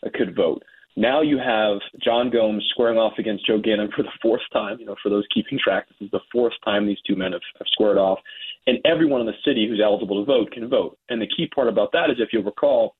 uh, 0.06 0.10
could 0.14 0.36
vote. 0.36 0.64
Now 0.96 1.22
you 1.22 1.40
have 1.40 1.80
John 2.04 2.30
Gomes 2.30 2.66
squaring 2.70 3.00
off 3.00 3.14
against 3.18 3.48
Joe 3.48 3.60
Ganim 3.60 3.92
for 3.96 4.04
the 4.04 4.12
fourth 4.22 4.44
time. 4.52 4.80
You 4.80 4.86
know, 4.86 4.96
for 5.02 5.10
those 5.10 5.26
keeping 5.34 5.58
track, 5.58 5.88
this 5.90 6.06
is 6.06 6.12
the 6.12 6.20
fourth 6.32 6.54
time 6.64 6.86
these 6.86 7.02
two 7.08 7.16
men 7.16 7.32
have, 7.32 7.42
have 7.58 7.68
squared 7.72 7.98
off. 7.98 8.20
And 8.68 8.78
everyone 8.86 9.22
in 9.22 9.28
the 9.28 9.34
city 9.44 9.68
who's 9.68 9.82
eligible 9.84 10.24
to 10.24 10.26
vote 10.26 10.52
can 10.52 10.70
vote. 10.70 10.98
And 11.10 11.22
the 11.22 11.28
key 11.36 11.48
part 11.54 11.68
about 11.68 11.92
that 11.94 12.10
is, 12.12 12.18
if 12.20 12.30
you'll 12.32 12.44
recall, 12.44 12.96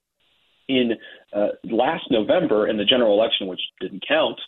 in 0.68 0.94
uh, 1.34 1.50
last 1.66 2.06
November 2.10 2.68
in 2.68 2.78
the 2.78 2.86
general 2.86 3.14
election, 3.14 3.48
which 3.48 3.62
didn't 3.80 4.04
count, 4.08 4.40
uh, 4.40 4.44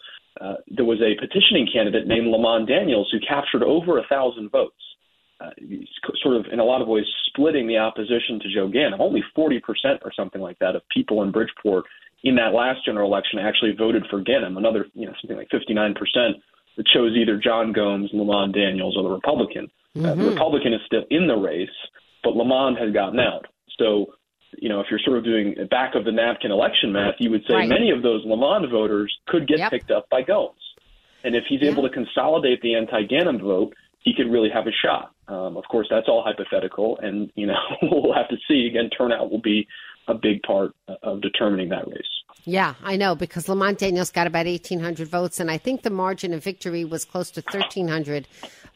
there 0.67 0.85
was 0.85 1.01
a 1.01 1.19
petitioning 1.19 1.67
candidate 1.71 2.07
named 2.07 2.27
Lamont 2.27 2.67
Daniels 2.67 3.09
who 3.11 3.19
captured 3.25 3.63
over 3.63 3.99
a 3.99 4.07
thousand 4.07 4.49
votes. 4.51 4.75
Uh, 5.41 5.49
sort 6.23 6.37
of, 6.37 6.45
in 6.49 6.59
a 6.59 6.63
lot 6.63 6.81
of 6.81 6.87
ways, 6.87 7.03
splitting 7.27 7.67
the 7.67 7.77
opposition 7.77 8.39
to 8.39 8.47
Joe 8.53 8.69
Ganim. 8.69 9.01
Only 9.01 9.21
40% 9.37 9.59
or 10.03 10.13
something 10.15 10.39
like 10.39 10.57
that 10.59 10.77
of 10.77 10.81
people 10.93 11.23
in 11.23 11.31
Bridgeport 11.31 11.83
in 12.23 12.35
that 12.35 12.53
last 12.53 12.85
general 12.85 13.07
election 13.07 13.39
actually 13.39 13.73
voted 13.77 14.03
for 14.09 14.23
Ganim. 14.23 14.57
Another, 14.57 14.85
you 14.93 15.05
know, 15.05 15.13
something 15.21 15.37
like 15.37 15.49
59 15.51 15.93
percent 15.93 16.37
that 16.77 16.87
chose 16.87 17.15
either 17.15 17.37
John 17.37 17.71
Gomes, 17.71 18.09
Lamont 18.13 18.53
Daniels, 18.53 18.97
or 18.97 19.03
the 19.03 19.09
Republican. 19.09 19.67
Mm-hmm. 19.95 20.05
Uh, 20.05 20.15
the 20.15 20.29
Republican 20.31 20.73
is 20.73 20.81
still 20.85 21.03
in 21.09 21.27
the 21.27 21.35
race, 21.35 21.69
but 22.23 22.35
Lamont 22.35 22.77
has 22.77 22.91
gotten 22.93 23.19
out. 23.19 23.45
So, 23.77 24.07
you 24.65 24.69
know, 24.69 24.79
if 24.79 24.87
you're 24.89 24.99
sort 25.05 25.19
of 25.19 25.23
doing 25.23 25.53
back 25.69 25.93
of 25.93 26.05
the 26.05 26.11
napkin 26.11 26.49
election 26.49 26.91
math, 26.91 27.13
you 27.19 27.29
would 27.29 27.43
say 27.47 27.53
right. 27.53 27.69
many 27.69 27.91
of 27.91 28.01
those 28.01 28.25
Lamont 28.25 28.67
voters 28.71 29.15
could 29.27 29.47
get 29.47 29.59
yep. 29.59 29.69
picked 29.69 29.91
up 29.91 30.09
by 30.09 30.23
Gomes. 30.23 30.55
And 31.23 31.35
if 31.35 31.43
he's 31.47 31.61
yeah. 31.61 31.69
able 31.69 31.83
to 31.83 31.89
consolidate 31.89 32.63
the 32.63 32.73
anti-Ganim 32.73 33.41
vote, 33.41 33.75
he 33.99 34.11
could 34.17 34.25
really 34.25 34.49
have 34.51 34.65
a 34.65 34.71
shot. 34.71 35.13
Um, 35.27 35.55
of 35.55 35.65
course, 35.65 35.85
that's 35.87 36.07
all 36.07 36.23
hypothetical, 36.25 36.97
and 36.97 37.31
you 37.35 37.45
know 37.45 37.59
we'll 37.83 38.15
have 38.15 38.27
to 38.29 38.37
see. 38.47 38.65
Again, 38.65 38.89
turnout 38.89 39.29
will 39.29 39.41
be 39.41 39.67
a 40.07 40.15
big 40.15 40.41
part 40.41 40.71
of 41.03 41.21
determining 41.21 41.69
that 41.69 41.87
race. 41.87 42.01
Yeah, 42.43 42.73
I 42.83 42.95
know 42.95 43.13
because 43.13 43.47
Lamont 43.47 43.77
Daniels 43.77 44.11
got 44.11 44.25
about 44.25 44.47
1,800 44.47 45.07
votes, 45.07 45.39
and 45.39 45.51
I 45.51 45.59
think 45.59 45.83
the 45.83 45.91
margin 45.91 46.33
of 46.33 46.43
victory 46.43 46.85
was 46.85 47.05
close 47.05 47.29
to 47.31 47.41
1,300 47.41 48.27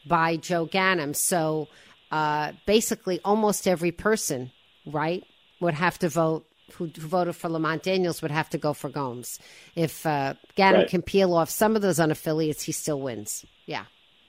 by 0.06 0.36
Joe 0.36 0.66
Ganim. 0.66 1.16
So 1.16 1.66
uh, 2.12 2.52
basically, 2.64 3.20
almost 3.24 3.66
every 3.66 3.90
person, 3.90 4.52
right, 4.86 5.24
would 5.60 5.74
have 5.74 5.98
to 6.00 6.08
vote. 6.08 6.46
Who, 6.74 6.86
who 6.86 7.08
voted 7.08 7.34
for 7.34 7.48
Lamont 7.48 7.82
Daniels 7.82 8.22
would 8.22 8.30
have 8.30 8.48
to 8.50 8.58
go 8.58 8.72
for 8.72 8.88
Gomes. 8.88 9.40
If 9.74 10.06
uh, 10.06 10.34
Ganim 10.56 10.74
right. 10.74 10.88
can 10.88 11.02
peel 11.02 11.34
off 11.34 11.50
some 11.50 11.74
of 11.74 11.82
those 11.82 11.98
unaffiliates, 11.98 12.62
he 12.62 12.70
still 12.70 13.00
wins. 13.00 13.44
Yeah, 13.66 13.86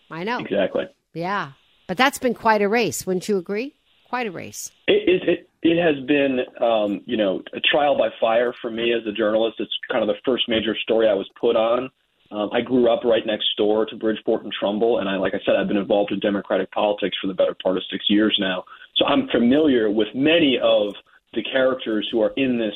I 0.09 0.23
know. 0.23 0.39
Exactly. 0.39 0.85
Yeah, 1.13 1.51
but 1.85 1.97
that's 1.97 2.17
been 2.17 2.33
quite 2.33 2.63
a 2.63 2.67
race. 2.67 3.05
Wouldn't 3.05 3.29
you 3.29 3.37
agree? 3.37 3.75
Quite 4.09 4.25
a 4.25 4.31
race. 4.31 4.71
It, 4.87 5.07
it, 5.07 5.29
it 5.29 5.49
it 5.61 5.77
has 5.77 6.03
been, 6.07 6.39
um, 6.59 7.01
you 7.05 7.15
know, 7.15 7.43
a 7.53 7.59
trial 7.59 7.95
by 7.95 8.09
fire 8.19 8.53
for 8.59 8.71
me 8.71 8.91
as 8.93 9.05
a 9.07 9.11
journalist. 9.11 9.57
It's 9.59 9.71
kind 9.91 10.01
of 10.01 10.07
the 10.07 10.19
first 10.25 10.49
major 10.49 10.75
story 10.81 11.07
I 11.07 11.13
was 11.13 11.29
put 11.39 11.55
on. 11.55 11.89
Um, 12.31 12.49
I 12.53 12.61
grew 12.61 12.91
up 12.91 13.03
right 13.03 13.25
next 13.25 13.49
door 13.57 13.85
to 13.85 13.95
Bridgeport 13.95 14.43
and 14.43 14.53
Trumbull, 14.57 14.99
and 14.99 15.07
I, 15.07 15.17
like 15.17 15.35
I 15.35 15.39
said, 15.45 15.55
I've 15.55 15.67
been 15.67 15.77
involved 15.77 16.11
in 16.11 16.19
Democratic 16.19 16.71
politics 16.71 17.17
for 17.21 17.27
the 17.27 17.33
better 17.33 17.55
part 17.61 17.77
of 17.77 17.83
six 17.91 18.05
years 18.09 18.35
now. 18.39 18.63
So 18.95 19.05
I'm 19.05 19.27
familiar 19.27 19.91
with 19.91 20.07
many 20.15 20.57
of 20.61 20.95
the 21.33 21.43
characters 21.43 22.07
who 22.11 22.21
are 22.21 22.33
in 22.35 22.57
this 22.57 22.75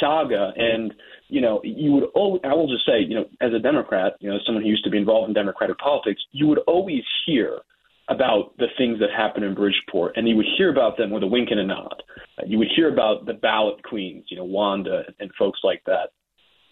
saga. 0.00 0.52
And 0.56 0.94
you 1.28 1.40
know, 1.40 1.60
you 1.64 1.92
would. 1.92 2.04
Oh, 2.14 2.38
I 2.44 2.54
will 2.54 2.68
just 2.68 2.86
say, 2.86 3.00
you 3.00 3.14
know, 3.14 3.24
as 3.40 3.52
a 3.52 3.58
Democrat, 3.58 4.14
you 4.20 4.30
know, 4.30 4.38
someone 4.44 4.62
who 4.62 4.68
used 4.68 4.84
to 4.84 4.90
be 4.90 4.98
involved 4.98 5.28
in 5.28 5.34
Democratic 5.34 5.78
politics, 5.78 6.22
you 6.32 6.46
would 6.46 6.60
always 6.66 7.02
hear 7.26 7.60
about 8.08 8.54
the 8.58 8.66
things 8.76 8.98
that 9.00 9.08
happen 9.16 9.42
in 9.42 9.54
Bridgeport, 9.54 10.16
and 10.16 10.28
you 10.28 10.36
would 10.36 10.46
hear 10.58 10.70
about 10.70 10.98
them 10.98 11.10
with 11.10 11.22
a 11.22 11.26
wink 11.26 11.48
and 11.50 11.60
a 11.60 11.64
nod. 11.64 12.02
You 12.46 12.58
would 12.58 12.68
hear 12.76 12.92
about 12.92 13.24
the 13.24 13.32
ballot 13.32 13.82
queens, 13.82 14.26
you 14.28 14.36
know, 14.36 14.44
Wanda 14.44 15.04
and 15.18 15.30
folks 15.38 15.60
like 15.64 15.82
that, 15.86 16.10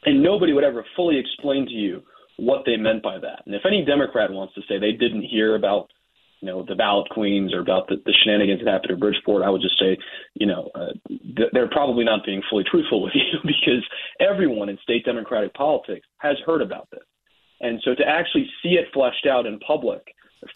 and 0.05 0.23
nobody 0.23 0.53
would 0.53 0.65
ever 0.65 0.85
fully 0.95 1.19
explain 1.19 1.65
to 1.67 1.73
you 1.73 2.03
what 2.37 2.65
they 2.67 2.77
meant 2.77 3.03
by 3.03 3.19
that. 3.19 3.43
And 3.47 3.55
if 3.55 3.63
any 3.67 3.85
Democrat 3.85 4.31
wants 4.31 4.55
to 4.55 4.61
say 4.69 4.79
they 4.79 4.93
didn't 4.93 5.23
hear 5.23 5.55
about, 5.57 5.91
you 6.43 6.49
know, 6.49 6.65
the 6.67 6.75
ballot 6.75 7.09
queens 7.11 7.55
or 7.55 7.61
about 7.61 7.87
the, 7.87 7.97
the 8.05 8.13
shenanigans 8.13 8.61
that 8.65 8.71
happened 8.71 8.91
in 8.91 8.99
Bridgeport, 8.99 9.45
I 9.45 9.49
would 9.49 9.63
just 9.63 9.79
say, 9.79 9.97
you 10.35 10.47
know, 10.47 10.71
uh, 10.75 10.93
they're 11.53 11.71
probably 11.71 12.05
not 12.05 12.27
being 12.27 12.43
fully 12.51 12.65
truthful 12.69 13.01
with 13.01 13.13
you 13.15 13.39
because 13.45 13.87
everyone 14.21 14.69
in 14.69 14.77
state 14.83 15.05
Democratic 15.05 15.55
politics 15.55 16.07
has 16.19 16.37
heard 16.45 16.61
about 16.61 16.89
this. 16.91 17.05
And 17.61 17.81
so 17.85 17.95
to 17.95 18.03
actually 18.05 18.51
see 18.61 18.71
it 18.71 18.89
fleshed 18.93 19.27
out 19.31 19.47
in 19.47 19.61
public 19.61 20.03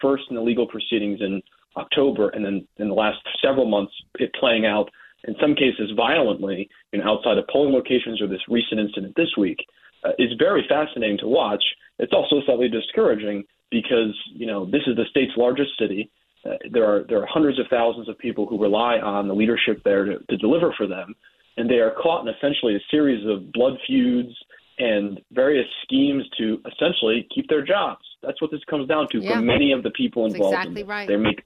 first 0.03 0.25
in 0.29 0.35
the 0.35 0.42
legal 0.42 0.66
proceedings 0.66 1.20
in 1.20 1.40
October, 1.77 2.31
and 2.31 2.44
then 2.44 2.66
in 2.79 2.88
the 2.88 2.94
last 2.94 3.18
several 3.40 3.66
months, 3.66 3.92
it 4.18 4.33
playing 4.40 4.66
out 4.66 4.90
in 5.29 5.37
some 5.40 5.55
cases 5.55 5.92
violently 5.96 6.68
in 6.92 7.01
outside 7.01 7.38
of 7.38 7.46
polling 7.46 7.72
locations 7.72 8.20
or 8.20 8.27
this 8.27 8.40
recent 8.49 8.81
incident 8.81 9.14
this 9.16 9.31
week 9.38 9.59
uh, 10.05 10.11
is 10.18 10.31
very 10.38 10.64
fascinating 10.68 11.18
to 11.18 11.29
watch. 11.29 11.62
It's 12.01 12.12
also 12.12 12.40
slightly 12.44 12.68
discouraging 12.68 13.44
because 13.71 14.17
you 14.35 14.47
know 14.47 14.65
this 14.67 14.83
is 14.87 14.97
the 14.97 15.05
state's 15.11 15.33
largest 15.37 15.71
city. 15.79 16.11
Uh, 16.45 16.51
there 16.71 16.85
are 16.85 17.05
there 17.09 17.23
are 17.23 17.27
hundreds 17.27 17.59
of 17.59 17.67
thousands 17.69 18.09
of 18.09 18.19
people 18.19 18.47
who 18.47 18.61
rely 18.61 18.99
on 18.99 19.29
the 19.29 19.35
leadership 19.35 19.83
there 19.85 20.05
to, 20.05 20.19
to 20.31 20.37
deliver 20.37 20.73
for 20.77 20.87
them, 20.87 21.15
and 21.57 21.69
they 21.69 21.77
are 21.77 21.95
caught 22.03 22.27
in 22.27 22.33
essentially 22.35 22.77
a 22.77 22.81
series 22.91 23.27
of 23.29 23.53
blood 23.53 23.75
feuds 23.87 24.35
and 24.79 25.21
various 25.33 25.67
schemes 25.83 26.25
to 26.39 26.61
essentially 26.71 27.27
keep 27.35 27.49
their 27.49 27.65
jobs. 27.65 28.05
That's 28.23 28.41
what 28.43 28.51
this 28.51 28.61
comes 28.69 28.89
down 28.89 29.09
to 29.13 29.21
yeah. 29.21 29.37
for 29.37 29.41
many 29.41 29.73
of 29.73 29.83
the 29.83 29.91
people 29.91 30.27
involved. 30.27 30.55
That's 30.55 30.67
exactly 30.67 30.83
in 30.83 30.87
right. 30.87 31.09
They 31.09 31.17
make 31.17 31.43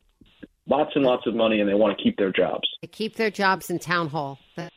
lots 0.67 0.91
and 0.95 1.05
lots 1.05 1.27
of 1.27 1.35
money, 1.35 1.61
and 1.61 1.69
they 1.69 1.75
want 1.75 1.97
to 1.97 2.03
keep 2.03 2.17
their 2.17 2.33
jobs. 2.33 2.69
They 2.81 2.89
keep 2.89 3.17
their 3.17 3.31
jobs 3.31 3.71
in 3.71 3.79
town 3.79 4.09
hall. 4.09 4.39
That's 4.57 4.75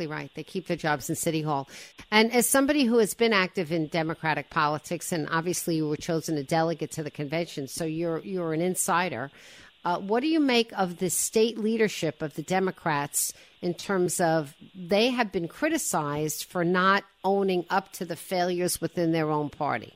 exactly 0.00 0.06
right. 0.06 0.30
They 0.34 0.44
keep 0.44 0.66
their 0.66 0.76
jobs 0.76 1.10
in 1.10 1.16
city 1.16 1.42
hall. 1.42 1.68
And 2.10 2.32
as 2.32 2.46
somebody 2.46 2.84
who 2.84 2.98
has 2.98 3.14
been 3.14 3.32
active 3.32 3.72
in 3.72 3.88
Democratic 3.88 4.50
politics, 4.50 5.12
and 5.12 5.28
obviously 5.30 5.76
you 5.76 5.88
were 5.88 5.96
chosen 5.96 6.38
a 6.38 6.42
delegate 6.42 6.92
to 6.92 7.02
the 7.02 7.10
convention, 7.10 7.68
so 7.68 7.84
you're 7.84 8.20
you're 8.20 8.54
an 8.54 8.60
insider. 8.60 9.30
Uh, 9.82 9.98
what 9.98 10.20
do 10.20 10.26
you 10.26 10.40
make 10.40 10.70
of 10.76 10.98
the 10.98 11.08
state 11.08 11.56
leadership 11.58 12.22
of 12.22 12.34
the 12.34 12.42
Democrats 12.42 13.32
in 13.62 13.72
terms 13.72 14.20
of 14.20 14.54
they 14.74 15.10
have 15.10 15.32
been 15.32 15.48
criticized 15.48 16.44
for 16.44 16.64
not 16.64 17.02
owning 17.24 17.64
up 17.70 17.90
to 17.92 18.04
the 18.04 18.16
failures 18.16 18.80
within 18.80 19.12
their 19.12 19.30
own 19.30 19.48
party? 19.48 19.92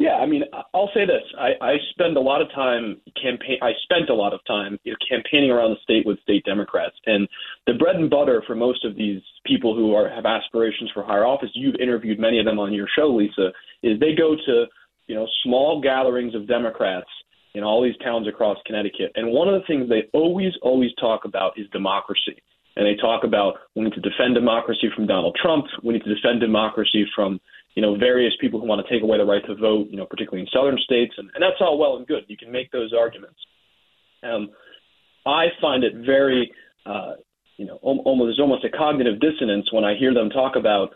Yeah, 0.00 0.14
I 0.14 0.24
mean, 0.24 0.44
I'll 0.72 0.90
say 0.94 1.04
this: 1.04 1.22
I, 1.38 1.50
I 1.60 1.76
spend 1.90 2.16
a 2.16 2.20
lot 2.20 2.40
of 2.40 2.48
time 2.54 2.96
campaign. 3.20 3.58
I 3.60 3.72
spent 3.82 4.08
a 4.08 4.14
lot 4.14 4.32
of 4.32 4.40
time 4.46 4.78
you 4.82 4.92
know, 4.92 4.96
campaigning 5.06 5.50
around 5.50 5.72
the 5.72 5.82
state 5.82 6.06
with 6.06 6.18
state 6.22 6.42
Democrats, 6.46 6.96
and 7.04 7.28
the 7.66 7.74
bread 7.74 7.96
and 7.96 8.08
butter 8.08 8.42
for 8.46 8.54
most 8.54 8.82
of 8.86 8.96
these 8.96 9.20
people 9.44 9.76
who 9.76 9.94
are 9.94 10.08
have 10.08 10.24
aspirations 10.24 10.90
for 10.94 11.04
higher 11.04 11.26
office. 11.26 11.50
You've 11.52 11.74
interviewed 11.74 12.18
many 12.18 12.38
of 12.38 12.46
them 12.46 12.58
on 12.58 12.72
your 12.72 12.88
show, 12.96 13.08
Lisa. 13.14 13.52
Is 13.82 14.00
they 14.00 14.14
go 14.16 14.36
to 14.46 14.64
you 15.06 15.14
know 15.14 15.26
small 15.44 15.82
gatherings 15.82 16.34
of 16.34 16.48
Democrats 16.48 17.10
in 17.54 17.62
all 17.62 17.82
these 17.82 17.96
towns 17.98 18.26
across 18.26 18.56
Connecticut. 18.64 19.12
And 19.16 19.32
one 19.32 19.48
of 19.48 19.60
the 19.60 19.66
things 19.66 19.88
they 19.88 20.08
always, 20.12 20.52
always 20.62 20.90
talk 20.98 21.24
about 21.24 21.58
is 21.58 21.66
democracy. 21.72 22.40
And 22.76 22.86
they 22.86 22.94
talk 23.00 23.24
about 23.24 23.54
we 23.74 23.84
need 23.84 23.94
to 23.94 24.00
defend 24.00 24.34
democracy 24.34 24.88
from 24.94 25.06
Donald 25.06 25.36
Trump. 25.40 25.66
We 25.82 25.94
need 25.94 26.04
to 26.04 26.14
defend 26.14 26.40
democracy 26.40 27.04
from, 27.14 27.40
you 27.74 27.82
know, 27.82 27.96
various 27.96 28.32
people 28.40 28.60
who 28.60 28.66
want 28.66 28.84
to 28.84 28.92
take 28.92 29.02
away 29.02 29.18
the 29.18 29.24
right 29.24 29.44
to 29.46 29.54
vote, 29.54 29.88
you 29.90 29.96
know, 29.96 30.06
particularly 30.06 30.42
in 30.42 30.48
southern 30.52 30.78
states. 30.78 31.14
And, 31.18 31.30
and 31.34 31.42
that's 31.42 31.60
all 31.60 31.78
well 31.78 31.96
and 31.96 32.06
good. 32.06 32.24
You 32.28 32.36
can 32.36 32.50
make 32.50 32.70
those 32.72 32.92
arguments. 32.92 33.38
Um, 34.22 34.50
I 35.26 35.46
find 35.60 35.84
it 35.84 35.94
very, 36.04 36.50
uh, 36.86 37.14
you 37.56 37.66
know, 37.66 37.78
almost 37.82 38.26
there's 38.26 38.40
almost 38.40 38.64
a 38.64 38.70
cognitive 38.70 39.20
dissonance 39.20 39.72
when 39.72 39.84
I 39.84 39.94
hear 39.94 40.14
them 40.14 40.30
talk 40.30 40.56
about 40.56 40.90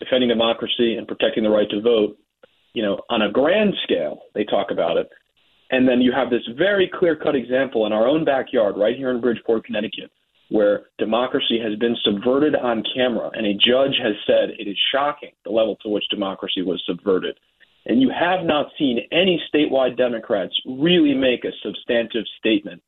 defending 0.00 0.28
democracy 0.28 0.96
and 0.96 1.06
protecting 1.06 1.42
the 1.42 1.50
right 1.50 1.68
to 1.70 1.80
vote. 1.80 2.16
You 2.72 2.82
know, 2.82 3.00
on 3.10 3.22
a 3.22 3.30
grand 3.30 3.74
scale, 3.82 4.20
they 4.34 4.44
talk 4.44 4.70
about 4.70 4.96
it, 4.96 5.08
and 5.70 5.88
then 5.88 6.00
you 6.00 6.12
have 6.12 6.30
this 6.30 6.42
very 6.56 6.88
clear 6.92 7.16
cut 7.16 7.34
example 7.34 7.86
in 7.86 7.92
our 7.92 8.06
own 8.06 8.24
backyard, 8.24 8.76
right 8.76 8.96
here 8.96 9.10
in 9.10 9.20
Bridgeport, 9.20 9.64
Connecticut, 9.64 10.10
where 10.50 10.86
democracy 10.98 11.60
has 11.62 11.78
been 11.78 11.96
subverted 12.04 12.54
on 12.54 12.82
camera. 12.94 13.30
And 13.34 13.46
a 13.46 13.54
judge 13.54 13.96
has 14.02 14.14
said 14.26 14.50
it 14.58 14.68
is 14.68 14.78
shocking 14.92 15.32
the 15.44 15.50
level 15.50 15.76
to 15.82 15.88
which 15.88 16.08
democracy 16.10 16.62
was 16.62 16.82
subverted. 16.86 17.38
And 17.86 18.00
you 18.00 18.10
have 18.10 18.44
not 18.44 18.66
seen 18.78 19.00
any 19.12 19.42
statewide 19.52 19.96
Democrats 19.96 20.54
really 20.66 21.14
make 21.14 21.44
a 21.44 21.52
substantive 21.62 22.24
statement 22.38 22.82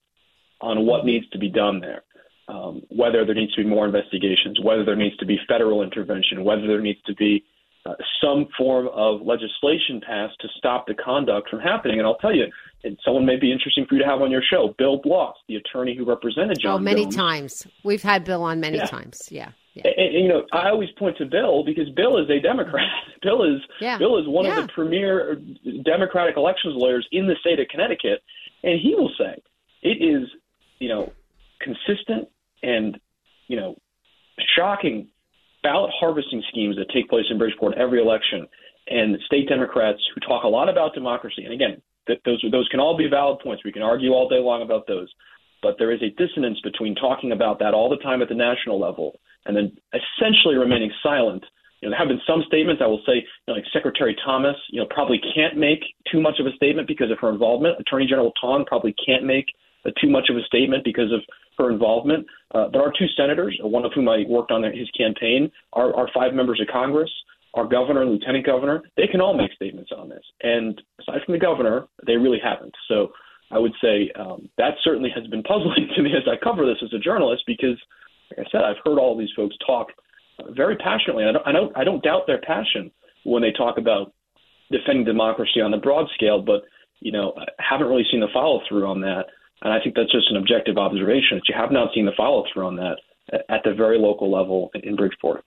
on 0.61 0.87
what 0.87 1.05
needs 1.05 1.29
to 1.31 1.39
be 1.39 1.49
done 1.49 1.81
there. 1.81 2.03
Um, 2.49 2.83
whether 2.89 3.25
there 3.25 3.35
needs 3.35 3.55
to 3.55 3.63
be 3.63 3.69
more 3.69 3.87
investigations, 3.87 4.59
whether 4.61 4.85
there 4.85 4.97
needs 4.97 5.17
to 5.19 5.27
be 5.27 5.39
federal 5.47 5.83
intervention, 5.83 6.43
whether 6.43 6.67
there 6.67 6.81
needs 6.81 7.01
to 7.07 7.15
be 7.15 7.45
uh, 7.87 7.95
some 8.23 8.47
form 8.57 8.89
of 8.93 9.23
legislation 9.23 10.01
passed 10.07 10.35
to 10.41 10.49
stop 10.59 10.87
the 10.87 10.95
conduct 10.95 11.49
from 11.49 11.61
happening. 11.61 11.99
And 11.99 12.07
I'll 12.07 12.19
tell 12.19 12.35
you, 12.35 12.45
and 12.85 12.99
someone 13.05 13.25
may 13.25 13.37
be 13.37 13.53
interesting 13.53 13.87
for 13.89 13.95
you 13.95 14.03
to 14.03 14.07
have 14.07 14.21
on 14.21 14.31
your 14.31 14.43
show, 14.43 14.75
Bill 14.79 14.99
Bloss, 15.03 15.37
the 15.49 15.57
attorney 15.57 15.97
who 15.97 16.05
represented 16.05 16.59
John. 16.61 16.75
Oh, 16.75 16.79
many 16.79 17.05
Jones. 17.05 17.17
times. 17.17 17.67
We've 17.85 18.03
had 18.03 18.25
Bill 18.25 18.43
on 18.43 18.61
many 18.61 18.79
yeah. 18.79 18.87
times. 18.87 19.29
Yeah. 19.31 19.53
Yeah. 19.75 19.83
And, 19.87 20.17
and, 20.17 20.25
you 20.25 20.29
know, 20.29 20.45
I 20.53 20.69
always 20.69 20.89
point 20.99 21.17
to 21.19 21.27
Bill 21.27 21.65
because 21.65 21.89
Bill 21.91 22.19
is 22.19 22.29
a 22.29 22.41
Democrat. 22.41 22.89
Bill 23.23 23.45
is 23.45 23.61
yeah. 23.81 23.99
Bill 23.99 24.19
is 24.19 24.27
one 24.27 24.47
of 24.47 24.57
the 24.57 24.69
premier 24.73 25.41
Democratic 25.85 26.37
elections 26.37 26.75
lawyers 26.77 27.07
in 27.13 27.27
the 27.27 27.37
state 27.41 27.61
of 27.61 27.69
Connecticut, 27.69 28.23
and 28.65 28.81
he 28.81 28.95
will 28.95 29.13
say 29.17 29.41
it 29.83 30.03
is, 30.03 30.29
you 30.79 30.89
know, 30.89 31.13
consistent 31.61 32.29
and 32.63 32.99
you 33.51 33.57
know, 33.57 33.77
shocking 34.57 35.09
ballot 35.63 35.91
harvesting 35.99 36.43
schemes 36.51 36.77
that 36.77 36.91
take 36.93 37.09
place 37.09 37.27
in 37.31 37.39
Bridgeport 37.39 37.77
every 37.77 38.01
election, 38.01 38.47
and 38.89 39.17
state 39.27 39.49
Democrats 39.49 40.01
who 40.15 40.21
talk 40.21 40.45
a 40.45 40.49
lot 40.49 40.69
about 40.69 40.95
democracy. 40.95 41.45
And 41.45 41.55
again, 41.55 41.81
that 42.07 42.19
those 42.25 42.43
those 42.51 42.69
can 42.69 42.81
all 42.81 42.97
be 42.97 43.09
valid 43.09 43.41
points. 43.41 43.65
We 43.65 43.73
can 43.73 43.83
argue 43.83 44.13
all 44.13 44.29
day 44.29 44.41
long 44.41 44.63
about 44.63 44.87
those, 44.87 45.09
but 45.63 45.77
there 45.79 45.93
is 45.93 46.01
a 46.03 46.11
dissonance 46.17 46.59
between 46.63 46.95
talking 46.95 47.33
about 47.33 47.59
that 47.61 47.75
all 47.75 47.89
the 47.89 48.03
time 48.03 48.23
at 48.23 48.29
the 48.29 48.35
national 48.35 48.81
level 48.81 49.19
and 49.47 49.57
then 49.57 49.73
essentially 49.95 50.57
remaining 50.57 50.91
silent. 51.03 51.45
You 51.81 51.89
know, 51.89 51.93
there 51.93 51.99
have 51.99 52.09
been 52.09 52.21
some 52.27 52.45
statements 52.47 52.83
I 52.85 52.87
will 52.87 53.03
say, 53.07 53.25
you 53.25 53.47
know, 53.49 53.55
like 53.55 53.65
Secretary 53.73 54.15
Thomas, 54.25 54.57
you 54.71 54.81
know, 54.81 54.87
probably 54.91 55.21
can't 55.35 55.57
make 55.57 55.81
too 56.13 56.21
much 56.21 56.39
of 56.39 56.47
a 56.47 56.53
statement 56.53 56.87
because 56.87 57.11
of 57.11 57.19
her 57.21 57.31
involvement. 57.31 57.81
Attorney 57.81 58.07
General 58.07 58.33
Tong 58.41 58.65
probably 58.67 58.95
can't 59.05 59.25
make 59.25 59.47
a, 59.87 59.91
too 60.01 60.11
much 60.11 60.29
of 60.29 60.37
a 60.37 60.43
statement 60.43 60.85
because 60.85 61.11
of 61.13 61.21
her 61.61 61.71
involvement. 61.71 62.27
Uh, 62.55 62.69
there 62.73 62.83
are 62.83 62.93
two 62.99 63.07
senators, 63.17 63.57
one 63.63 63.85
of 63.85 63.93
whom 63.95 64.09
I 64.09 64.25
worked 64.29 64.51
on 64.51 64.63
his 64.63 64.91
campaign, 64.97 65.51
are, 65.73 65.95
are 65.95 66.09
five 66.15 66.35
members 66.35 66.61
of 66.61 66.69
Congress, 66.73 67.11
our 67.55 67.67
governor 67.67 68.03
and 68.03 68.11
lieutenant 68.11 68.47
governor. 68.47 68.83
They 68.97 69.07
can 69.07 69.21
all 69.21 69.37
make 69.37 69.53
statements 69.53 69.91
on 69.97 70.09
this. 70.09 70.23
And 70.43 70.81
aside 71.01 71.21
from 71.25 71.33
the 71.33 71.39
governor, 71.39 71.87
they 72.07 72.17
really 72.17 72.41
haven't. 72.43 72.75
So 72.89 73.13
I 73.51 73.59
would 73.59 73.73
say 73.83 74.11
um, 74.19 74.49
that 74.59 74.75
certainly 74.83 75.11
has 75.15 75.27
been 75.27 75.43
puzzling 75.53 75.89
to 75.97 76.03
me 76.03 76.11
as 76.17 76.27
I 76.27 76.43
cover 76.43 76.65
this 76.67 76.83
as 76.83 76.93
a 76.93 76.99
journalist 76.99 77.45
because, 77.47 77.79
like 78.31 78.47
I 78.47 78.51
said, 78.51 78.63
I've 78.63 78.83
heard 78.85 78.99
all 78.99 79.19
these 79.19 79.33
folks 79.37 79.57
talk 79.67 79.89
very 80.51 80.77
passionately. 80.77 81.25
I 81.25 81.33
don't, 81.33 81.47
I 81.47 81.53
don't, 81.53 81.77
I 81.77 81.85
don't 81.85 82.03
doubt 82.03 82.27
their 82.27 82.41
passion 82.41 82.91
when 83.25 83.43
they 83.43 83.53
talk 83.53 83.77
about 83.79 84.13
defending 84.71 85.05
democracy 85.05 85.61
on 85.61 85.71
the 85.71 85.77
broad 85.77 86.07
scale, 86.15 86.41
but 86.41 86.63
you 87.01 87.13
know, 87.13 87.35
I 87.37 87.45
haven't 87.59 87.89
really 87.89 88.07
seen 88.11 88.21
the 88.21 88.29
follow 88.33 88.61
through 88.69 88.87
on 88.87 89.01
that. 89.01 89.25
And 89.63 89.73
I 89.73 89.79
think 89.83 89.95
that's 89.95 90.13
just 90.13 90.31
an 90.31 90.37
objective 90.37 90.79
observation 90.79 91.39
that 91.39 91.49
you 91.49 91.55
have 91.57 91.71
not 91.71 91.93
seen 91.95 92.07
the 92.07 92.13
follow 92.17 92.45
through 92.53 92.67
on 92.67 92.77
that 92.77 92.97
at 93.49 93.63
the 93.65 93.75
very 93.75 93.99
local 93.99 94.31
level 94.31 94.71
in 94.75 94.97
Bridgeport. 94.97 95.45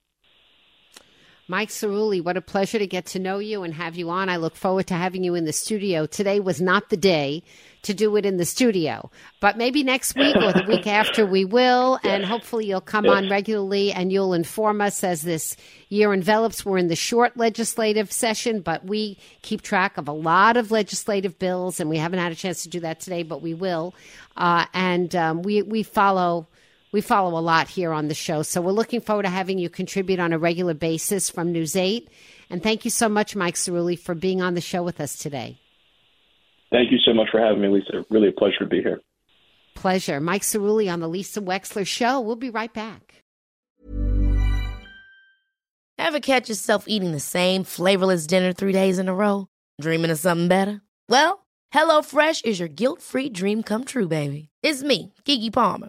Mike 1.46 1.68
Cerulli, 1.68 2.24
what 2.24 2.38
a 2.38 2.40
pleasure 2.40 2.78
to 2.78 2.86
get 2.86 3.04
to 3.04 3.18
know 3.18 3.38
you 3.38 3.64
and 3.64 3.74
have 3.74 3.96
you 3.96 4.08
on. 4.08 4.30
I 4.30 4.36
look 4.36 4.56
forward 4.56 4.86
to 4.86 4.94
having 4.94 5.22
you 5.22 5.34
in 5.34 5.44
the 5.44 5.52
studio. 5.52 6.06
Today 6.06 6.40
was 6.40 6.58
not 6.58 6.88
the 6.88 6.96
day 6.96 7.42
to 7.82 7.92
do 7.92 8.16
it 8.16 8.24
in 8.24 8.38
the 8.38 8.46
studio, 8.46 9.10
but 9.40 9.58
maybe 9.58 9.82
next 9.82 10.16
week 10.16 10.34
or 10.36 10.54
the 10.54 10.64
week 10.68 10.86
after 10.86 11.26
we 11.26 11.44
will. 11.44 12.00
And 12.02 12.24
hopefully 12.24 12.64
you'll 12.64 12.80
come 12.80 13.04
on 13.06 13.28
regularly 13.28 13.92
and 13.92 14.10
you'll 14.10 14.32
inform 14.32 14.80
us 14.80 15.04
as 15.04 15.20
this 15.20 15.54
year 15.90 16.14
envelops. 16.14 16.64
We're 16.64 16.78
in 16.78 16.88
the 16.88 16.96
short 16.96 17.36
legislative 17.36 18.10
session, 18.10 18.62
but 18.62 18.86
we 18.86 19.18
keep 19.42 19.60
track 19.60 19.98
of 19.98 20.08
a 20.08 20.12
lot 20.12 20.56
of 20.56 20.70
legislative 20.70 21.38
bills 21.38 21.78
and 21.78 21.90
we 21.90 21.98
haven't 21.98 22.20
had 22.20 22.32
a 22.32 22.36
chance 22.36 22.62
to 22.62 22.70
do 22.70 22.80
that 22.80 23.00
today, 23.00 23.22
but 23.22 23.42
we 23.42 23.52
will. 23.52 23.94
Uh, 24.34 24.64
and 24.72 25.14
um, 25.14 25.42
we, 25.42 25.60
we 25.60 25.82
follow 25.82 26.46
we 26.94 27.00
follow 27.00 27.36
a 27.36 27.42
lot 27.42 27.66
here 27.66 27.92
on 27.92 28.06
the 28.06 28.14
show. 28.14 28.42
So 28.42 28.60
we're 28.60 28.70
looking 28.70 29.00
forward 29.00 29.24
to 29.24 29.28
having 29.28 29.58
you 29.58 29.68
contribute 29.68 30.20
on 30.20 30.32
a 30.32 30.38
regular 30.38 30.74
basis 30.74 31.28
from 31.28 31.50
News 31.50 31.74
8. 31.74 32.08
And 32.50 32.62
thank 32.62 32.84
you 32.84 32.90
so 32.90 33.08
much, 33.08 33.34
Mike 33.34 33.56
Cerulli, 33.56 33.98
for 33.98 34.14
being 34.14 34.40
on 34.40 34.54
the 34.54 34.60
show 34.60 34.80
with 34.84 35.00
us 35.00 35.18
today. 35.18 35.58
Thank 36.70 36.92
you 36.92 36.98
so 37.04 37.12
much 37.12 37.30
for 37.32 37.40
having 37.40 37.62
me, 37.62 37.66
Lisa. 37.66 38.04
Really 38.10 38.28
a 38.28 38.32
pleasure 38.32 38.60
to 38.60 38.66
be 38.66 38.80
here. 38.80 39.00
Pleasure. 39.74 40.20
Mike 40.20 40.42
Cerulli 40.42 40.90
on 40.90 41.00
the 41.00 41.08
Lisa 41.08 41.40
Wexler 41.40 41.84
Show. 41.84 42.20
We'll 42.20 42.36
be 42.36 42.50
right 42.50 42.72
back. 42.72 43.24
Ever 45.98 46.20
catch 46.20 46.48
yourself 46.48 46.84
eating 46.86 47.10
the 47.10 47.18
same 47.18 47.64
flavorless 47.64 48.28
dinner 48.28 48.52
three 48.52 48.72
days 48.72 49.00
in 49.00 49.08
a 49.08 49.14
row? 49.14 49.48
Dreaming 49.80 50.12
of 50.12 50.18
something 50.20 50.46
better? 50.46 50.80
Well, 51.08 51.44
HelloFresh 51.74 52.44
is 52.44 52.60
your 52.60 52.68
guilt 52.68 53.02
free 53.02 53.28
dream 53.28 53.64
come 53.64 53.84
true, 53.84 54.06
baby. 54.06 54.50
It's 54.62 54.84
me, 54.84 55.12
Keke 55.24 55.52
Palmer. 55.52 55.88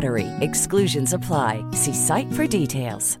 BUTTERY. 0.01 0.27
Exclusions 0.41 1.13
apply. 1.13 1.63
See 1.73 1.93
site 1.93 2.31
for 2.33 2.47
details. 2.47 3.20